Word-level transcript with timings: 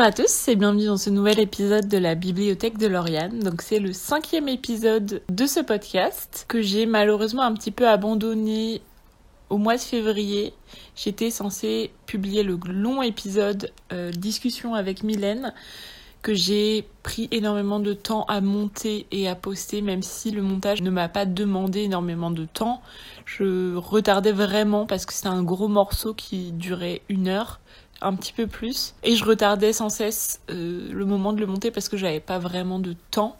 Bonjour 0.00 0.22
à 0.22 0.26
tous 0.26 0.48
et 0.48 0.56
bienvenue 0.56 0.86
dans 0.86 0.96
ce 0.96 1.10
nouvel 1.10 1.38
épisode 1.38 1.86
de 1.86 1.98
la 1.98 2.14
bibliothèque 2.14 2.78
de 2.78 2.86
Lauriane. 2.86 3.40
Donc 3.40 3.60
c'est 3.60 3.78
le 3.78 3.92
cinquième 3.92 4.48
épisode 4.48 5.20
de 5.30 5.46
ce 5.46 5.60
podcast 5.60 6.46
que 6.48 6.62
j'ai 6.62 6.86
malheureusement 6.86 7.42
un 7.42 7.52
petit 7.52 7.70
peu 7.70 7.86
abandonné 7.86 8.80
au 9.50 9.58
mois 9.58 9.76
de 9.76 9.82
février. 9.82 10.54
J'étais 10.96 11.30
censée 11.30 11.90
publier 12.06 12.42
le 12.42 12.58
long 12.64 13.02
épisode 13.02 13.72
euh, 13.92 14.10
discussion 14.10 14.74
avec 14.74 15.02
Mylène 15.02 15.52
que 16.22 16.32
j'ai 16.32 16.86
pris 17.02 17.28
énormément 17.30 17.78
de 17.78 17.92
temps 17.92 18.24
à 18.24 18.40
monter 18.40 19.06
et 19.10 19.28
à 19.28 19.34
poster, 19.34 19.82
même 19.82 20.02
si 20.02 20.30
le 20.30 20.40
montage 20.40 20.80
ne 20.80 20.90
m'a 20.90 21.10
pas 21.10 21.26
demandé 21.26 21.80
énormément 21.80 22.30
de 22.30 22.46
temps. 22.46 22.80
Je 23.26 23.74
retardais 23.76 24.32
vraiment 24.32 24.86
parce 24.86 25.04
que 25.04 25.12
c'était 25.12 25.28
un 25.28 25.42
gros 25.42 25.68
morceau 25.68 26.14
qui 26.14 26.52
durait 26.52 27.02
une 27.10 27.28
heure, 27.28 27.60
un 28.00 28.14
petit 28.14 28.32
peu 28.32 28.46
plus, 28.46 28.94
et 29.02 29.16
je 29.16 29.24
retardais 29.24 29.72
sans 29.72 29.88
cesse 29.88 30.40
euh, 30.50 30.90
le 30.92 31.04
moment 31.04 31.32
de 31.32 31.40
le 31.40 31.46
monter 31.46 31.70
parce 31.70 31.88
que 31.88 31.96
j'avais 31.96 32.20
pas 32.20 32.38
vraiment 32.38 32.78
de 32.78 32.94
temps. 33.10 33.36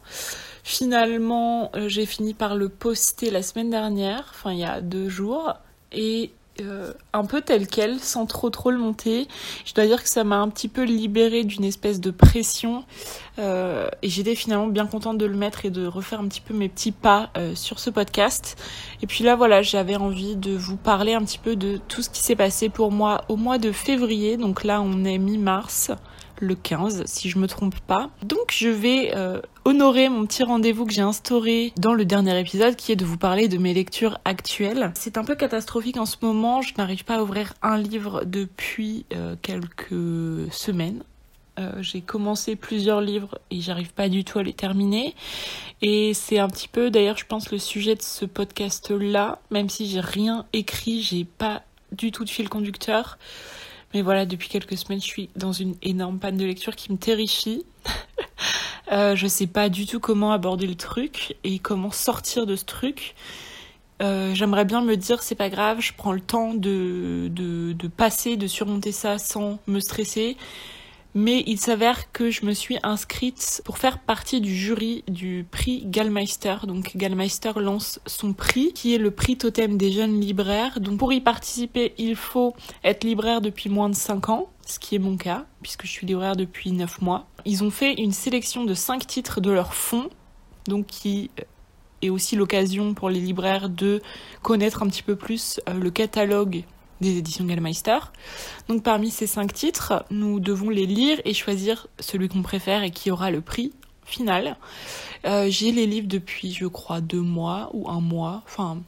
Finalement, 0.62 1.70
euh, 1.74 1.88
j'ai 1.88 2.06
fini 2.06 2.34
par 2.34 2.54
le 2.54 2.68
poster 2.68 3.30
la 3.30 3.42
semaine 3.42 3.70
dernière, 3.70 4.32
enfin 4.34 4.52
il 4.52 4.58
y 4.58 4.64
a 4.64 4.80
deux 4.80 5.08
jours, 5.08 5.54
et 5.92 6.32
euh, 6.60 6.92
un 7.12 7.24
peu 7.24 7.40
tel 7.40 7.66
quel, 7.66 7.98
sans 8.00 8.26
trop 8.26 8.50
trop 8.50 8.70
le 8.70 8.78
monter. 8.78 9.28
Je 9.64 9.74
dois 9.74 9.86
dire 9.86 10.02
que 10.02 10.08
ça 10.08 10.24
m'a 10.24 10.38
un 10.38 10.48
petit 10.48 10.68
peu 10.68 10.82
libéré 10.82 11.44
d'une 11.44 11.64
espèce 11.64 12.00
de 12.00 12.10
pression 12.10 12.84
euh, 13.38 13.88
et 14.02 14.08
j'étais 14.08 14.34
finalement 14.34 14.66
bien 14.66 14.86
contente 14.86 15.18
de 15.18 15.26
le 15.26 15.36
mettre 15.36 15.64
et 15.64 15.70
de 15.70 15.86
refaire 15.86 16.20
un 16.20 16.28
petit 16.28 16.40
peu 16.40 16.54
mes 16.54 16.68
petits 16.68 16.92
pas 16.92 17.30
euh, 17.36 17.54
sur 17.54 17.78
ce 17.78 17.90
podcast. 17.90 18.56
Et 19.02 19.06
puis 19.06 19.24
là 19.24 19.36
voilà, 19.36 19.62
j'avais 19.62 19.96
envie 19.96 20.36
de 20.36 20.56
vous 20.56 20.76
parler 20.76 21.14
un 21.14 21.22
petit 21.22 21.38
peu 21.38 21.56
de 21.56 21.78
tout 21.88 22.02
ce 22.02 22.10
qui 22.10 22.22
s'est 22.22 22.36
passé 22.36 22.68
pour 22.68 22.92
moi 22.92 23.24
au 23.28 23.36
mois 23.36 23.58
de 23.58 23.72
février. 23.72 24.36
Donc 24.36 24.64
là 24.64 24.80
on 24.80 25.04
est 25.04 25.18
mi-mars 25.18 25.90
le 26.40 26.54
15, 26.54 27.04
si 27.06 27.30
je 27.30 27.38
me 27.38 27.46
trompe 27.46 27.78
pas. 27.80 28.10
Donc 28.22 28.52
je 28.52 28.68
vais 28.68 29.12
euh, 29.14 29.40
honorer 29.64 30.08
mon 30.08 30.26
petit 30.26 30.42
rendez-vous 30.42 30.86
que 30.86 30.92
j'ai 30.92 31.02
instauré 31.02 31.72
dans 31.76 31.94
le 31.94 32.04
dernier 32.04 32.38
épisode, 32.38 32.76
qui 32.76 32.92
est 32.92 32.96
de 32.96 33.04
vous 33.04 33.18
parler 33.18 33.48
de 33.48 33.58
mes 33.58 33.74
lectures 33.74 34.18
actuelles. 34.24 34.92
C'est 34.94 35.18
un 35.18 35.24
peu 35.24 35.34
catastrophique 35.34 35.96
en 35.96 36.06
ce 36.06 36.16
moment, 36.22 36.62
je 36.62 36.74
n'arrive 36.76 37.04
pas 37.04 37.16
à 37.16 37.22
ouvrir 37.22 37.54
un 37.62 37.78
livre 37.78 38.24
depuis 38.24 39.06
euh, 39.12 39.36
quelques 39.40 40.52
semaines. 40.52 41.02
Euh, 41.58 41.82
j'ai 41.82 42.00
commencé 42.00 42.56
plusieurs 42.56 43.00
livres 43.00 43.38
et 43.50 43.60
j'arrive 43.60 43.92
pas 43.92 44.08
du 44.08 44.24
tout 44.24 44.38
à 44.38 44.42
les 44.42 44.52
terminer. 44.52 45.14
Et 45.82 46.14
c'est 46.14 46.38
un 46.38 46.48
petit 46.48 46.68
peu, 46.68 46.90
d'ailleurs, 46.90 47.18
je 47.18 47.26
pense, 47.26 47.50
le 47.50 47.58
sujet 47.58 47.96
de 47.96 48.02
ce 48.02 48.24
podcast-là. 48.24 49.40
Même 49.50 49.68
si 49.68 49.88
j'ai 49.88 50.00
rien 50.00 50.46
écrit, 50.52 51.02
j'ai 51.02 51.24
pas 51.24 51.62
du 51.92 52.12
tout 52.12 52.24
de 52.24 52.30
fil 52.30 52.48
conducteur. 52.48 53.18
Mais 53.94 54.02
voilà, 54.02 54.24
depuis 54.26 54.48
quelques 54.48 54.76
semaines, 54.76 55.00
je 55.00 55.06
suis 55.06 55.30
dans 55.36 55.52
une 55.52 55.74
énorme 55.82 56.18
panne 56.18 56.36
de 56.36 56.44
lecture 56.44 56.76
qui 56.76 56.92
me 56.92 56.96
terrifie. 56.96 57.64
euh, 58.92 59.16
je 59.16 59.26
sais 59.26 59.46
pas 59.46 59.68
du 59.68 59.86
tout 59.86 60.00
comment 60.00 60.32
aborder 60.32 60.66
le 60.66 60.76
truc 60.76 61.36
et 61.44 61.58
comment 61.58 61.90
sortir 61.90 62.46
de 62.46 62.56
ce 62.56 62.64
truc. 62.64 63.14
Euh, 64.00 64.34
J'aimerais 64.34 64.64
bien 64.64 64.82
me 64.82 64.96
dire 64.96 65.22
c'est 65.22 65.34
pas 65.34 65.50
grave, 65.50 65.80
je 65.80 65.92
prends 65.96 66.12
le 66.12 66.20
temps 66.20 66.54
de, 66.54 67.28
de 67.28 67.88
passer, 67.88 68.36
de 68.36 68.46
surmonter 68.46 68.92
ça 68.92 69.18
sans 69.18 69.58
me 69.66 69.80
stresser 69.80 70.36
mais 71.14 71.42
il 71.46 71.58
s'avère 71.58 72.12
que 72.12 72.30
je 72.30 72.44
me 72.44 72.52
suis 72.52 72.78
inscrite 72.82 73.62
pour 73.64 73.78
faire 73.78 73.98
partie 73.98 74.40
du 74.40 74.54
jury 74.54 75.04
du 75.08 75.44
prix 75.50 75.84
Gallmeister. 75.86 76.56
Donc 76.64 76.96
Gallmeister 76.96 77.52
lance 77.56 78.00
son 78.06 78.32
prix, 78.32 78.72
qui 78.72 78.94
est 78.94 78.98
le 78.98 79.10
prix 79.10 79.36
totem 79.36 79.76
des 79.76 79.90
jeunes 79.90 80.20
libraires. 80.20 80.80
Donc 80.80 80.98
pour 80.98 81.12
y 81.12 81.20
participer, 81.20 81.94
il 81.98 82.16
faut 82.16 82.54
être 82.84 83.04
libraire 83.04 83.40
depuis 83.40 83.68
moins 83.68 83.88
de 83.88 83.94
5 83.94 84.28
ans, 84.28 84.50
ce 84.66 84.78
qui 84.78 84.94
est 84.94 85.00
mon 85.00 85.16
cas, 85.16 85.46
puisque 85.62 85.86
je 85.86 85.90
suis 85.90 86.06
libraire 86.06 86.36
depuis 86.36 86.72
9 86.72 87.00
mois. 87.00 87.26
Ils 87.44 87.64
ont 87.64 87.70
fait 87.70 87.94
une 87.94 88.12
sélection 88.12 88.64
de 88.64 88.74
5 88.74 89.06
titres 89.06 89.40
de 89.40 89.50
leur 89.50 89.74
fonds, 89.74 90.10
donc 90.66 90.86
qui 90.86 91.30
est 92.02 92.10
aussi 92.10 92.36
l'occasion 92.36 92.94
pour 92.94 93.10
les 93.10 93.20
libraires 93.20 93.68
de 93.68 94.00
connaître 94.42 94.82
un 94.82 94.86
petit 94.86 95.02
peu 95.02 95.16
plus 95.16 95.60
euh, 95.68 95.74
le 95.74 95.90
catalogue 95.90 96.64
des 97.00 97.18
éditions 97.18 97.44
Gallmeister. 97.44 97.98
Donc 98.68 98.82
parmi 98.82 99.10
ces 99.10 99.26
cinq 99.26 99.52
titres, 99.52 100.04
nous 100.10 100.40
devons 100.40 100.70
les 100.70 100.86
lire 100.86 101.20
et 101.24 101.34
choisir 101.34 101.86
celui 101.98 102.28
qu'on 102.28 102.42
préfère 102.42 102.82
et 102.82 102.90
qui 102.90 103.10
aura 103.10 103.30
le 103.30 103.40
prix 103.40 103.72
final. 104.04 104.56
Euh, 105.24 105.46
j'ai 105.50 105.72
les 105.72 105.86
livres 105.86 106.08
depuis, 106.08 106.52
je 106.52 106.66
crois, 106.66 107.00
deux 107.00 107.20
mois 107.20 107.70
ou 107.72 107.88
un 107.88 108.00
mois, 108.00 108.42
enfin 108.44 108.82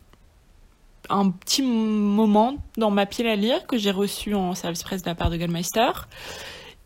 un 1.08 1.30
petit 1.30 1.62
moment 1.62 2.56
dans 2.76 2.90
ma 2.90 3.06
pile 3.06 3.26
à 3.26 3.36
lire 3.36 3.66
que 3.66 3.76
j'ai 3.76 3.90
reçu 3.90 4.34
en 4.34 4.54
service 4.54 4.82
presse 4.82 5.02
de 5.02 5.08
la 5.08 5.14
part 5.14 5.30
de 5.30 5.36
Gallmeister. 5.36 5.90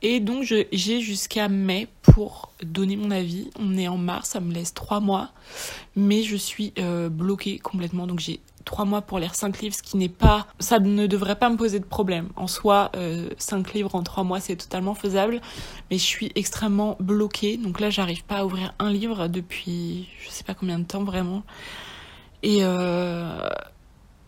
Et 0.02 0.20
donc 0.20 0.42
j'ai 0.42 1.00
jusqu'à 1.00 1.48
mai 1.48 1.88
pour 2.02 2.52
donner 2.62 2.96
mon 2.96 3.10
avis. 3.10 3.50
On 3.58 3.76
est 3.76 3.88
en 3.88 3.96
mars, 3.96 4.30
ça 4.30 4.40
me 4.40 4.52
laisse 4.52 4.74
trois 4.74 5.00
mois, 5.00 5.30
mais 5.96 6.22
je 6.22 6.36
suis 6.36 6.72
euh, 6.78 7.08
bloquée 7.08 7.58
complètement. 7.58 8.06
Donc 8.06 8.20
j'ai 8.20 8.40
trois 8.66 8.84
mois 8.84 9.00
pour 9.00 9.18
lire 9.18 9.34
cinq 9.34 9.60
livres, 9.60 9.74
ce 9.74 9.82
qui 9.82 9.96
n'est 9.96 10.10
pas, 10.10 10.46
ça 10.58 10.78
ne 10.78 11.06
devrait 11.06 11.36
pas 11.36 11.48
me 11.48 11.56
poser 11.56 11.80
de 11.80 11.86
problème. 11.86 12.28
En 12.36 12.48
soi, 12.48 12.90
euh, 12.96 13.30
cinq 13.38 13.72
livres 13.72 13.94
en 13.94 14.02
trois 14.02 14.24
mois, 14.24 14.40
c'est 14.40 14.56
totalement 14.56 14.94
faisable, 14.94 15.40
mais 15.90 15.96
je 15.96 16.04
suis 16.04 16.32
extrêmement 16.34 16.96
bloquée. 17.00 17.56
Donc 17.56 17.80
là, 17.80 17.88
j'arrive 17.88 18.24
pas 18.24 18.38
à 18.38 18.44
ouvrir 18.44 18.74
un 18.78 18.90
livre 18.90 19.28
depuis, 19.28 20.08
je 20.22 20.28
sais 20.28 20.44
pas 20.44 20.52
combien 20.52 20.78
de 20.78 20.84
temps 20.84 21.04
vraiment, 21.04 21.42
et 22.42 22.58
euh, 22.60 23.48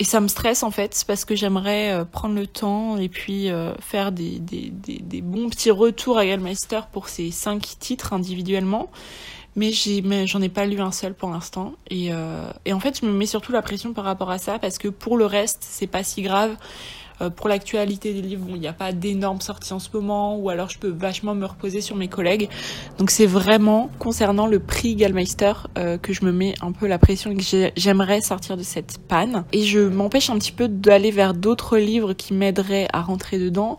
et 0.01 0.05
ça 0.05 0.21
me 0.21 0.29
stresse 0.29 0.63
en 0.63 0.71
fait 0.71 1.03
parce 1.09 1.25
que 1.25 1.35
j'aimerais 1.35 1.91
euh, 1.91 2.05
prendre 2.05 2.37
le 2.37 2.47
temps 2.47 2.97
et 2.99 3.09
puis 3.09 3.51
faire 3.81 4.13
des, 4.13 4.39
des, 4.39 4.71
des, 4.71 5.01
des, 5.01 5.21
bons 5.21 5.51
petits 5.51 5.73
retours 5.73 6.19
à 6.19 6.25
Gallmeister 6.25 6.83
pour 6.93 7.09
ces 7.09 7.33
cinq 7.33 7.77
titres 7.81 8.13
individuellement 8.13 8.91
mais 9.59 10.27
j'en 10.27 10.41
ai, 10.41 10.49
pas 10.49 10.65
lu 10.65 10.81
un 10.81 10.93
seul 10.93 11.15
pour 11.15 11.31
l'instant. 11.31 11.75
Et, 11.91 12.13
euh, 12.13 12.51
et 12.65 12.73
en 12.73 12.81
fait 12.81 13.01
je 13.01 13.07
me 13.07 13.13
mets 13.13 13.27
surtout 13.27 13.53
la 13.53 13.63
pression 13.63 13.93
par 13.93 14.05
rapport 14.05 14.31
à 14.31 14.39
ça 14.39 14.59
parce 14.59 14.79
que 14.79 14.89
pour 14.89 15.17
le 15.17 15.27
reste 15.27 15.65
c'est 15.69 15.87
pas 15.87 16.03
si 16.03 16.23
grave 16.23 16.57
euh, 17.21 17.31
pour 17.31 17.49
l'actualité 17.49 18.13
des 18.13 18.23
livres, 18.23 18.47
il 18.51 18.61
n'y 18.61 18.69
a 18.69 18.73
pas 18.73 18.93
d'énormes 18.93 19.41
sorties 19.41 19.73
en 19.73 19.79
ce 19.79 19.89
moment, 19.93 20.37
ou 20.37 20.51
alors 20.51 20.69
je 20.71 20.79
peux 20.79 20.89
vachement 20.89 21.35
me 21.35 21.47
reposer 21.47 21.81
sur 21.81 21.97
mes 21.97 22.09
collègues. 22.09 22.49
Donc 22.99 23.11
c'est 23.11 23.27
vraiment 23.27 23.91
concernant 23.99 24.47
le 24.47 24.59
prix 24.59 24.95
Gallmeister 24.95 25.53
euh, 25.77 25.99
que 25.99 26.13
je 26.13 26.25
me 26.25 26.33
mets 26.33 26.55
un 26.61 26.73
peu 26.73 26.87
la 26.87 26.99
pression 26.99 27.31
et 27.31 27.37
que 27.37 27.71
j'aimerais 27.77 28.21
sortir 28.21 28.57
de 28.57 28.63
cette 28.63 28.99
panne. 28.99 29.45
Et 29.53 29.63
je 29.63 29.81
m'empêche 29.81 30.31
un 30.31 30.39
petit 30.39 30.53
peu 30.53 30.69
d'aller 30.69 31.11
vers 31.11 31.35
d'autres 31.35 31.79
livres 31.79 32.13
qui 32.13 32.35
m'aideraient 32.35 32.89
à 32.93 33.01
rentrer 33.01 33.39
dedans 33.39 33.77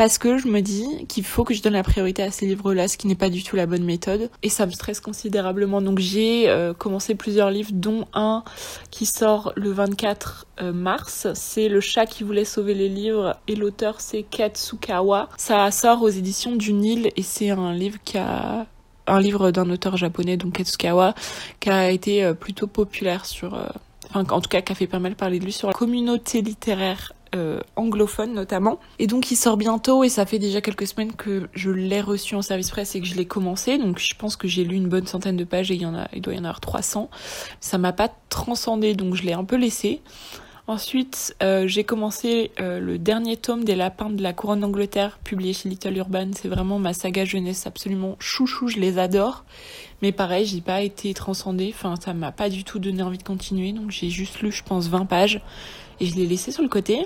parce 0.00 0.16
que 0.16 0.38
je 0.38 0.48
me 0.48 0.62
dis 0.62 1.04
qu'il 1.08 1.24
faut 1.24 1.44
que 1.44 1.52
je 1.52 1.60
donne 1.60 1.74
la 1.74 1.82
priorité 1.82 2.22
à 2.22 2.30
ces 2.30 2.46
livres-là, 2.46 2.88
ce 2.88 2.96
qui 2.96 3.06
n'est 3.06 3.14
pas 3.14 3.28
du 3.28 3.42
tout 3.42 3.54
la 3.54 3.66
bonne 3.66 3.84
méthode. 3.84 4.30
Et 4.42 4.48
ça 4.48 4.64
me 4.64 4.70
stresse 4.70 4.98
considérablement. 4.98 5.82
Donc 5.82 5.98
j'ai 5.98 6.48
euh, 6.48 6.72
commencé 6.72 7.14
plusieurs 7.14 7.50
livres, 7.50 7.72
dont 7.74 8.06
un 8.14 8.42
qui 8.90 9.04
sort 9.04 9.52
le 9.56 9.70
24 9.70 10.46
euh, 10.62 10.72
mars. 10.72 11.26
C'est 11.34 11.68
Le 11.68 11.82
chat 11.82 12.06
qui 12.06 12.24
voulait 12.24 12.46
sauver 12.46 12.72
les 12.72 12.79
livres 12.88 13.36
et 13.48 13.56
l'auteur 13.56 14.00
c'est 14.00 14.22
Katsukawa. 14.22 15.28
Ça 15.36 15.70
sort 15.70 16.02
aux 16.02 16.08
éditions 16.08 16.56
du 16.56 16.72
Nil 16.72 17.10
et 17.16 17.22
c'est 17.22 17.50
un 17.50 17.72
livre 17.72 17.98
qui 18.04 18.18
a 18.18 18.66
un 19.06 19.20
livre 19.20 19.50
d'un 19.50 19.68
auteur 19.70 19.96
japonais, 19.96 20.36
donc 20.36 20.54
Katsukawa, 20.54 21.14
qui 21.58 21.70
a 21.70 21.90
été 21.90 22.22
euh, 22.22 22.34
plutôt 22.34 22.66
populaire 22.66 23.26
sur, 23.26 23.54
enfin 24.08 24.24
en 24.34 24.40
tout 24.40 24.48
cas 24.48 24.60
qui 24.60 24.72
a 24.72 24.74
fait 24.74 24.86
pas 24.86 25.00
mal 25.00 25.16
parler 25.16 25.38
de 25.38 25.44
lui 25.44 25.52
sur 25.52 25.68
la 25.68 25.74
communauté 25.74 26.42
littéraire 26.42 27.12
euh, 27.36 27.60
anglophone 27.76 28.32
notamment. 28.32 28.80
Et 28.98 29.06
donc 29.06 29.30
il 29.30 29.36
sort 29.36 29.56
bientôt 29.56 30.02
et 30.02 30.08
ça 30.08 30.26
fait 30.26 30.40
déjà 30.40 30.60
quelques 30.60 30.88
semaines 30.88 31.12
que 31.12 31.48
je 31.52 31.70
l'ai 31.70 32.00
reçu 32.00 32.34
en 32.34 32.42
service 32.42 32.70
presse 32.70 32.96
et 32.96 33.00
que 33.00 33.06
je 33.06 33.14
l'ai 33.14 33.24
commencé. 33.24 33.78
Donc 33.78 34.00
je 34.00 34.16
pense 34.16 34.34
que 34.34 34.48
j'ai 34.48 34.64
lu 34.64 34.74
une 34.74 34.88
bonne 34.88 35.06
centaine 35.06 35.36
de 35.36 35.44
pages 35.44 35.70
et 35.70 35.74
il 35.74 35.82
y 35.82 35.86
en 35.86 35.94
a, 35.94 36.08
il 36.12 36.22
doit 36.22 36.34
y 36.34 36.38
en 36.38 36.44
avoir 36.44 36.58
300. 36.58 37.08
Ça 37.60 37.78
m'a 37.78 37.92
pas 37.92 38.10
transcendé 38.30 38.94
donc 38.94 39.14
je 39.14 39.22
l'ai 39.22 39.32
un 39.32 39.44
peu 39.44 39.54
laissé. 39.54 40.00
Ensuite, 40.70 41.34
euh, 41.42 41.66
j'ai 41.66 41.82
commencé 41.82 42.52
euh, 42.60 42.78
le 42.78 42.96
dernier 42.96 43.36
tome 43.36 43.64
des 43.64 43.74
Lapins 43.74 44.08
de 44.08 44.22
la 44.22 44.32
Couronne 44.32 44.60
d'Angleterre, 44.60 45.18
publié 45.24 45.52
chez 45.52 45.68
Little 45.68 45.96
Urban. 45.96 46.30
C'est 46.32 46.46
vraiment 46.46 46.78
ma 46.78 46.92
saga 46.92 47.24
jeunesse 47.24 47.66
absolument 47.66 48.14
chouchou, 48.20 48.68
je 48.68 48.78
les 48.78 48.96
adore. 48.96 49.44
Mais 50.00 50.12
pareil, 50.12 50.46
j'ai 50.46 50.60
pas 50.60 50.82
été 50.82 51.12
transcendée, 51.12 51.74
enfin 51.74 51.96
ça 52.00 52.14
m'a 52.14 52.30
pas 52.30 52.48
du 52.48 52.62
tout 52.62 52.78
donné 52.78 53.02
envie 53.02 53.18
de 53.18 53.24
continuer, 53.24 53.72
donc 53.72 53.90
j'ai 53.90 54.10
juste 54.10 54.42
lu, 54.42 54.52
je 54.52 54.62
pense, 54.62 54.86
20 54.86 55.06
pages 55.06 55.40
et 55.98 56.06
je 56.06 56.14
l'ai 56.14 56.24
laissé 56.24 56.52
sur 56.52 56.62
le 56.62 56.68
côté. 56.68 57.04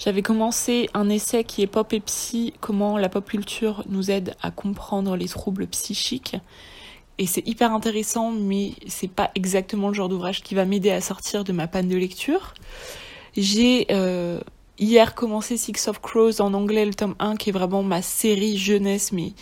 J'avais 0.00 0.22
commencé 0.22 0.90
un 0.92 1.08
essai 1.08 1.44
qui 1.44 1.62
est 1.62 1.68
Pop 1.68 1.92
et 1.92 2.00
Psy, 2.00 2.52
comment 2.58 2.98
la 2.98 3.08
pop 3.08 3.24
culture 3.28 3.84
nous 3.88 4.10
aide 4.10 4.34
à 4.42 4.50
comprendre 4.50 5.14
les 5.14 5.28
troubles 5.28 5.68
psychiques. 5.68 6.34
Et 7.18 7.28
c'est 7.28 7.46
hyper 7.46 7.72
intéressant, 7.72 8.32
mais 8.32 8.72
c'est 8.88 9.06
pas 9.06 9.30
exactement 9.36 9.86
le 9.86 9.94
genre 9.94 10.08
d'ouvrage 10.08 10.42
qui 10.42 10.56
va 10.56 10.64
m'aider 10.64 10.90
à 10.90 11.00
sortir 11.00 11.44
de 11.44 11.52
ma 11.52 11.68
panne 11.68 11.86
de 11.86 11.96
lecture. 11.96 12.54
J'ai 13.36 13.86
euh, 13.90 14.40
hier 14.78 15.14
commencé 15.14 15.56
Six 15.56 15.88
of 15.88 16.00
Crows 16.00 16.40
en 16.40 16.54
anglais, 16.54 16.84
le 16.84 16.94
tome 16.94 17.16
1, 17.18 17.36
qui 17.36 17.50
est 17.50 17.52
vraiment 17.52 17.82
ma 17.82 18.00
série 18.00 18.56
jeunesse, 18.56 19.12
mais 19.12 19.32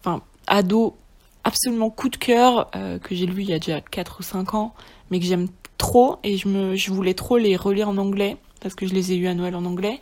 enfin 0.00 0.22
ado, 0.46 0.96
absolument 1.44 1.90
coup 1.90 2.10
de 2.10 2.16
cœur, 2.16 2.70
euh, 2.76 2.98
que 2.98 3.14
j'ai 3.14 3.26
lu 3.26 3.42
il 3.42 3.50
y 3.50 3.54
a 3.54 3.58
déjà 3.58 3.80
4 3.80 4.20
ou 4.20 4.22
5 4.22 4.54
ans, 4.54 4.74
mais 5.10 5.18
que 5.18 5.24
j'aime 5.24 5.48
trop, 5.78 6.16
et 6.24 6.36
je, 6.36 6.48
me, 6.48 6.76
je 6.76 6.90
voulais 6.90 7.14
trop 7.14 7.38
les 7.38 7.56
relire 7.56 7.88
en 7.88 7.96
anglais, 7.96 8.36
parce 8.60 8.74
que 8.74 8.86
je 8.86 8.92
les 8.92 9.12
ai 9.12 9.16
eus 9.16 9.28
à 9.28 9.34
Noël 9.34 9.56
en 9.56 9.64
anglais, 9.64 9.98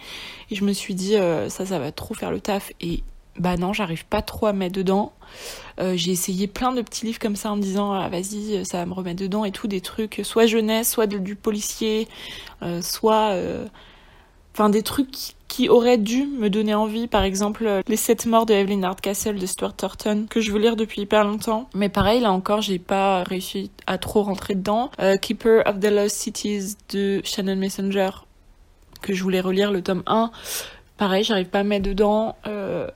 et 0.50 0.56
je 0.56 0.64
me 0.64 0.72
suis 0.72 0.94
dit, 0.94 1.16
euh, 1.16 1.48
ça, 1.48 1.66
ça 1.66 1.78
va 1.78 1.93
trop 1.93 2.14
faire 2.14 2.32
le 2.32 2.40
taf, 2.40 2.72
et 2.81 3.04
bah 3.38 3.56
non, 3.56 3.72
j'arrive 3.72 4.06
pas 4.06 4.22
trop 4.22 4.46
à 4.46 4.52
mettre 4.52 4.74
dedans. 4.74 5.12
Euh, 5.78 5.94
j'ai 5.96 6.12
essayé 6.12 6.46
plein 6.46 6.72
de 6.72 6.80
petits 6.82 7.04
livres 7.04 7.18
comme 7.18 7.36
ça 7.36 7.50
en 7.52 7.56
me 7.56 7.62
disant 7.62 7.92
ah, 7.92 8.08
vas-y, 8.08 8.64
ça 8.64 8.78
va 8.78 8.86
me 8.86 8.94
remettre 8.94 9.20
dedans 9.20 9.44
et 9.44 9.52
tout, 9.52 9.66
des 9.66 9.80
trucs 9.80 10.20
soit 10.24 10.46
jeunesse, 10.46 10.90
soit 10.90 11.06
du 11.06 11.36
policier, 11.36 12.08
euh, 12.62 12.80
soit. 12.82 13.30
Euh, 13.32 13.66
enfin, 14.54 14.70
des 14.70 14.82
trucs 14.82 15.10
qui, 15.10 15.68
auraient 15.68 15.96
dû 15.96 16.26
me 16.26 16.50
donner 16.50 16.74
envie. 16.74 17.06
Par 17.06 17.22
exemple, 17.24 17.82
Les 17.88 17.96
Sept 17.96 18.26
Morts 18.26 18.44
de 18.44 18.52
Evelyn 18.52 18.82
Hardcastle 18.82 19.38
de 19.38 19.46
Stuart 19.46 19.74
Thornton, 19.74 20.26
que 20.28 20.42
je 20.42 20.52
veux 20.52 20.58
lire 20.58 20.76
depuis 20.76 21.00
hyper 21.00 21.24
longtemps. 21.24 21.70
Mais 21.74 21.88
pareil, 21.88 22.20
là 22.20 22.30
encore, 22.30 22.60
j'ai 22.60 22.78
pas 22.78 23.22
réussi 23.22 23.70
à 23.86 23.96
trop 23.96 24.22
rentrer 24.22 24.54
dedans. 24.54 24.90
Keeper 25.22 25.62
of 25.66 25.80
the 25.80 25.86
Lost 25.90 26.16
Cities 26.16 26.76
de 26.90 27.22
Shannon 27.24 27.56
Messenger, 27.56 28.10
que 29.00 29.14
je 29.14 29.22
voulais 29.22 29.40
relire 29.40 29.72
le 29.72 29.80
tome 29.80 30.02
1. 30.06 30.30
Pareil, 30.96 31.24
j'arrive 31.24 31.48
pas 31.48 31.60
à 31.60 31.64
mettre 31.64 31.86
dedans. 31.86 32.36
Euh, 32.46 32.88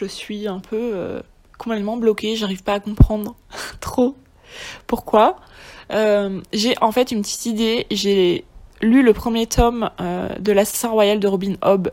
je 0.00 0.06
suis 0.06 0.48
un 0.48 0.60
peu 0.60 0.92
euh, 0.94 1.20
complètement 1.58 1.96
bloquée, 1.96 2.36
j'arrive 2.36 2.62
pas 2.62 2.74
à 2.74 2.80
comprendre 2.80 3.36
trop 3.80 4.16
pourquoi. 4.86 5.36
Euh, 5.92 6.40
j'ai 6.52 6.74
en 6.80 6.92
fait 6.92 7.10
une 7.10 7.22
petite 7.22 7.46
idée, 7.46 7.86
j'ai 7.90 8.44
lu 8.80 9.02
le 9.02 9.12
premier 9.12 9.46
tome 9.46 9.90
de 9.98 10.52
l'Assassin 10.52 10.88
Royal 10.88 11.20
de 11.20 11.28
Robin 11.28 11.56
Hobb 11.60 11.90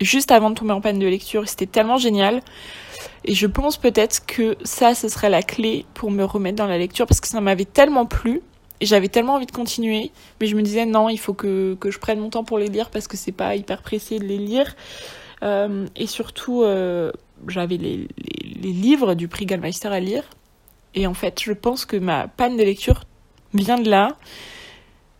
juste 0.00 0.30
avant 0.30 0.50
de 0.50 0.54
tomber 0.54 0.72
en 0.72 0.80
panne 0.80 0.98
de 0.98 1.06
lecture, 1.06 1.48
c'était 1.48 1.66
tellement 1.66 1.98
génial. 1.98 2.42
Et 3.24 3.34
je 3.34 3.46
pense 3.46 3.76
peut-être 3.76 4.24
que 4.26 4.56
ça, 4.62 4.94
ce 4.94 5.08
serait 5.08 5.30
la 5.30 5.42
clé 5.42 5.84
pour 5.94 6.10
me 6.10 6.24
remettre 6.24 6.56
dans 6.56 6.66
la 6.66 6.78
lecture 6.78 7.06
parce 7.06 7.20
que 7.20 7.28
ça 7.28 7.40
m'avait 7.40 7.64
tellement 7.64 8.06
plu 8.06 8.42
et 8.80 8.86
j'avais 8.86 9.08
tellement 9.08 9.34
envie 9.34 9.46
de 9.46 9.52
continuer, 9.52 10.12
mais 10.40 10.46
je 10.46 10.54
me 10.54 10.62
disais 10.62 10.86
non, 10.86 11.08
il 11.08 11.18
faut 11.18 11.34
que, 11.34 11.76
que 11.80 11.90
je 11.90 11.98
prenne 11.98 12.20
mon 12.20 12.30
temps 12.30 12.44
pour 12.44 12.58
les 12.58 12.68
lire 12.68 12.90
parce 12.90 13.08
que 13.08 13.16
c'est 13.16 13.32
pas 13.32 13.56
hyper 13.56 13.82
pressé 13.82 14.18
de 14.18 14.24
les 14.24 14.38
lire. 14.38 14.76
Euh, 15.42 15.86
et 15.96 16.06
surtout, 16.06 16.62
euh, 16.62 17.10
j'avais 17.48 17.76
les, 17.76 18.08
les, 18.16 18.72
livres 18.72 19.14
du 19.14 19.28
prix 19.28 19.46
Gallmeister 19.46 19.88
à 19.88 20.00
lire. 20.00 20.24
Et 20.94 21.06
en 21.06 21.14
fait, 21.14 21.40
je 21.42 21.52
pense 21.52 21.84
que 21.84 21.96
ma 21.96 22.28
panne 22.28 22.56
de 22.56 22.62
lecture 22.62 23.04
vient 23.54 23.78
de 23.78 23.90
là. 23.90 24.16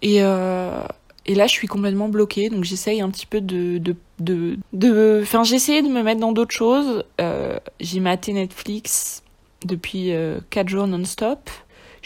Et, 0.02 0.18
euh, 0.22 0.86
et 1.26 1.34
là, 1.34 1.46
je 1.46 1.52
suis 1.52 1.68
complètement 1.68 2.08
bloquée. 2.08 2.48
Donc, 2.48 2.64
j'essaye 2.64 3.00
un 3.00 3.10
petit 3.10 3.26
peu 3.26 3.40
de. 3.40 3.78
de, 3.78 3.96
de, 4.18 4.58
de... 4.72 5.20
Enfin, 5.22 5.44
j'essayais 5.44 5.82
de 5.82 5.88
me 5.88 6.02
mettre 6.02 6.20
dans 6.20 6.32
d'autres 6.32 6.54
choses. 6.54 7.04
Euh, 7.20 7.58
j'ai 7.80 8.00
maté 8.00 8.32
Netflix 8.32 9.22
depuis 9.64 10.12
4 10.50 10.68
jours 10.68 10.86
non-stop. 10.86 11.50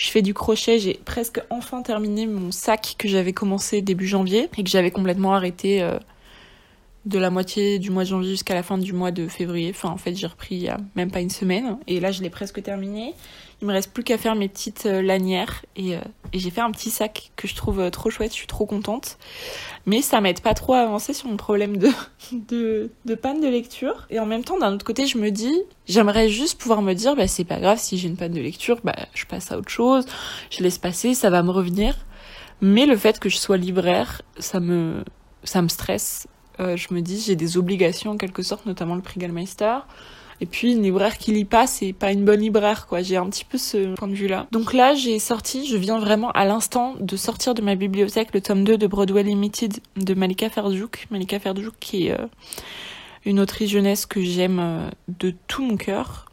Je 0.01 0.09
fais 0.09 0.23
du 0.23 0.33
crochet, 0.33 0.79
j'ai 0.79 0.95
presque 0.95 1.43
enfin 1.51 1.83
terminé 1.83 2.27
mon 2.27 2.53
sac 2.53 2.95
que 2.97 3.07
j'avais 3.07 3.35
commencé 3.35 3.83
début 3.83 4.07
janvier 4.07 4.49
et 4.57 4.65
que 4.65 4.71
j'avais 4.71 4.91
complètement 4.91 5.35
arrêté 5.35 5.83
euh, 5.83 5.99
de 7.07 7.19
la 7.19 7.31
moitié 7.31 7.79
du 7.79 7.91
mois 7.91 8.05
de 8.05 8.09
janvier 8.09 8.31
jusqu'à 8.31 8.55
la 8.55 8.63
fin 8.63 8.77
du 8.77 8.93
mois 8.93 9.11
de 9.11 9.27
février. 9.27 9.71
Enfin, 9.75 9.89
en 9.89 9.97
fait, 9.97 10.15
j'ai 10.15 10.27
repris 10.27 10.57
il 10.57 10.63
y 10.63 10.69
a 10.69 10.77
même 10.97 11.11
pas 11.11 11.21
une 11.21 11.31
semaine. 11.31 11.79
Et 11.87 11.99
là, 11.99 12.13
je 12.13 12.23
l'ai 12.23 12.29
presque 12.29 12.63
terminé. 12.63 13.15
Il 13.63 13.69
me 13.69 13.73
reste 13.73 13.93
plus 13.93 14.05
qu'à 14.05 14.19
faire 14.19 14.35
mes 14.35 14.49
petites 14.49 14.85
euh, 14.85 15.01
lanières. 15.01 15.65
Et, 15.77 15.97
euh, 15.97 16.01
et 16.35 16.39
j'ai 16.39 16.51
fait 16.51 16.61
un 16.61 16.71
petit 16.71 16.91
sac 16.91 17.33
que 17.37 17.49
je 17.49 17.55
trouve 17.55 17.81
euh, 17.81 17.91
trop 17.91 18.11
chouette. 18.11 18.33
Je 18.33 18.37
suis 18.37 18.47
trop 18.47 18.67
contente. 18.67 19.17
Mais 19.87 20.03
ça 20.03 20.21
m'aide 20.21 20.41
pas 20.41 20.53
trop 20.53 20.75
à 20.75 20.81
avancer 20.81 21.15
sur 21.15 21.29
mon 21.29 21.39
problème 21.39 21.79
de, 21.79 21.89
de, 22.33 22.91
de 23.07 23.15
panne 23.15 23.41
de 23.41 23.49
lecture. 23.49 24.07
Et 24.11 24.21
en 24.21 24.27
même 24.27 24.45
temps, 24.45 24.59
d'un 24.59 24.75
autre 24.75 24.85
côté, 24.85 25.07
je 25.07 25.17
me 25.17 25.31
dis, 25.31 25.55
j'aimerais 25.87 26.29
juste 26.29 26.61
pouvoir 26.61 26.83
me 26.83 26.93
dire, 26.93 27.17
bah, 27.17 27.27
c'est 27.27 27.45
pas 27.45 27.61
grave 27.61 27.79
si 27.79 27.97
j'ai 27.97 28.09
une 28.09 28.17
panne 28.17 28.33
de 28.33 28.41
lecture, 28.41 28.81
bah, 28.85 28.97
je 29.15 29.25
passe 29.25 29.53
à 29.53 29.59
autre 29.59 29.71
chose. 29.71 30.05
Je 30.51 30.63
laisse 30.63 30.79
passer, 30.79 31.15
ça 31.15 31.31
va 31.31 31.43
me 31.43 31.51
revenir. 31.51 31.97
Mais 32.61 32.85
le 32.85 32.97
fait 32.97 33.19
que 33.19 33.31
je 33.31 33.39
sois 33.39 33.57
libraire, 33.57 34.21
ça 34.39 34.61
me, 34.61 35.03
ça 35.45 35.63
me 35.63 35.69
stresse 35.69 36.27
euh, 36.61 36.77
je 36.77 36.93
me 36.93 37.01
dis, 37.01 37.21
j'ai 37.21 37.37
des 37.37 37.57
obligations 37.57 38.13
en 38.13 38.17
quelque 38.17 38.43
sorte, 38.43 38.67
notamment 38.67 38.95
le 38.95 39.03
prix 39.03 39.19
Gallmeister. 39.19 39.79
Et 40.43 40.47
puis 40.47 40.73
une 40.73 40.83
libraire 40.83 41.19
qui 41.19 41.33
lit 41.33 41.45
pas, 41.45 41.67
c'est 41.67 41.93
pas 41.93 42.13
une 42.13 42.25
bonne 42.25 42.41
libraire, 42.41 42.87
quoi. 42.87 43.03
J'ai 43.03 43.17
un 43.17 43.29
petit 43.29 43.45
peu 43.45 43.59
ce 43.59 43.95
point 43.95 44.09
de 44.09 44.15
vue-là. 44.15 44.47
Donc 44.53 44.73
là, 44.73 44.95
j'ai 44.95 45.19
sorti, 45.19 45.67
je 45.67 45.77
viens 45.77 45.99
vraiment 45.99 46.31
à 46.31 46.47
l'instant 46.47 46.95
de 46.99 47.17
sortir 47.17 47.53
de 47.53 47.61
ma 47.61 47.75
bibliothèque 47.75 48.33
le 48.33 48.41
tome 48.41 48.65
2 48.65 48.79
de 48.79 48.87
Broadway 48.87 49.23
Limited 49.23 49.81
de 49.97 50.15
Malika 50.15 50.49
Ferdouk. 50.49 51.07
Malika 51.11 51.39
Ferdouk 51.39 51.75
qui 51.79 52.07
est 52.07 52.13
euh, 52.13 52.27
une 53.27 53.39
autrice 53.39 53.71
jeunesse 53.71 54.07
que 54.07 54.23
j'aime 54.23 54.59
euh, 54.61 54.91
de 55.09 55.35
tout 55.47 55.63
mon 55.63 55.77
cœur. 55.77 56.27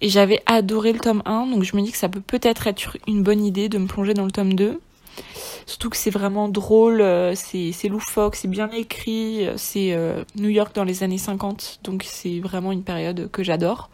Et 0.00 0.08
j'avais 0.08 0.40
adoré 0.46 0.92
le 0.92 1.00
tome 1.00 1.22
1, 1.26 1.48
donc 1.48 1.64
je 1.64 1.76
me 1.76 1.82
dis 1.82 1.90
que 1.90 1.98
ça 1.98 2.08
peut 2.08 2.20
peut-être 2.20 2.66
être 2.66 2.96
une 3.06 3.22
bonne 3.22 3.44
idée 3.44 3.68
de 3.68 3.78
me 3.78 3.86
plonger 3.86 4.14
dans 4.14 4.24
le 4.24 4.30
tome 4.30 4.54
2. 4.54 4.80
Surtout 5.66 5.90
que 5.90 5.96
c'est 5.96 6.10
vraiment 6.10 6.48
drôle, 6.48 7.00
euh, 7.00 7.34
c'est 7.34 7.88
loufoque, 7.88 8.36
c'est 8.36 8.48
bien 8.48 8.70
écrit, 8.70 9.46
euh, 9.46 9.54
c'est 9.56 9.92
euh, 9.92 10.24
New 10.36 10.48
York 10.48 10.74
dans 10.74 10.84
les 10.84 11.02
années 11.02 11.18
50, 11.18 11.80
donc 11.84 12.04
c'est 12.06 12.40
vraiment 12.40 12.72
une 12.72 12.82
période 12.82 13.30
que 13.30 13.42
j'adore. 13.42 13.90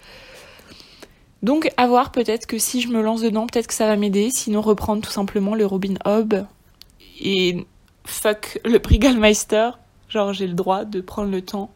Donc 1.42 1.70
à 1.76 1.86
voir, 1.86 2.12
peut-être 2.12 2.46
que 2.46 2.58
si 2.58 2.80
je 2.80 2.88
me 2.88 3.02
lance 3.02 3.22
dedans, 3.22 3.46
peut-être 3.46 3.66
que 3.66 3.74
ça 3.74 3.86
va 3.86 3.96
m'aider, 3.96 4.30
sinon 4.32 4.60
reprendre 4.60 5.02
tout 5.02 5.10
simplement 5.10 5.54
le 5.54 5.66
Robin 5.66 5.94
Hobb 6.04 6.46
et 7.20 7.66
fuck 8.04 8.60
le 8.64 8.78
prix 8.78 8.98
Gallmeister, 8.98 9.70
genre 10.08 10.32
j'ai 10.32 10.46
le 10.46 10.54
droit 10.54 10.84
de 10.84 11.00
prendre 11.00 11.30
le 11.30 11.42
temps. 11.42 11.70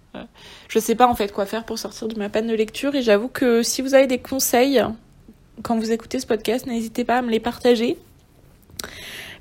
Je 0.69 0.79
sais 0.81 0.97
pas 0.97 1.07
en 1.07 1.15
fait 1.15 1.33
quoi 1.33 1.47
faire 1.47 1.65
pour 1.65 1.79
sortir 1.79 2.09
de 2.09 2.19
ma 2.19 2.29
panne 2.29 2.49
de 2.49 2.55
lecture 2.55 2.95
et 2.95 3.03
j'avoue 3.03 3.29
que 3.29 3.63
si 3.63 3.83
vous 3.83 3.95
avez 3.95 4.07
des 4.07 4.19
conseils 4.19 4.83
quand 5.63 5.77
vous 5.77 5.93
écoutez 5.93 6.21
ce 6.21 6.27
podcast, 6.27 6.67
n'hésitez 6.67 7.05
pas 7.05 7.19
à 7.19 7.23
me 7.23 7.31
les 7.31 7.41
partager. 7.41 7.99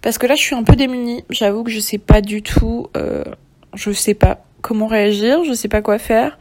Parce 0.07 0.19
que 0.19 0.25
là, 0.25 0.36
je 0.36 0.42
suis 0.42 0.56
un 0.56 0.63
peu 0.63 0.77
démunie. 0.77 1.25
J'avoue 1.30 1.65
que 1.65 1.69
je 1.69 1.81
sais 1.81 1.98
pas 1.98 2.21
du 2.21 2.42
tout. 2.42 2.88
Euh, 2.95 3.25
je 3.74 3.92
sais 3.92 4.13
pas 4.13 4.39
comment 4.62 4.88
réagir, 4.88 5.44
je 5.44 5.51
sais 5.51 5.68
pas 5.68 5.81
quoi 5.81 6.00
faire. 6.00 6.39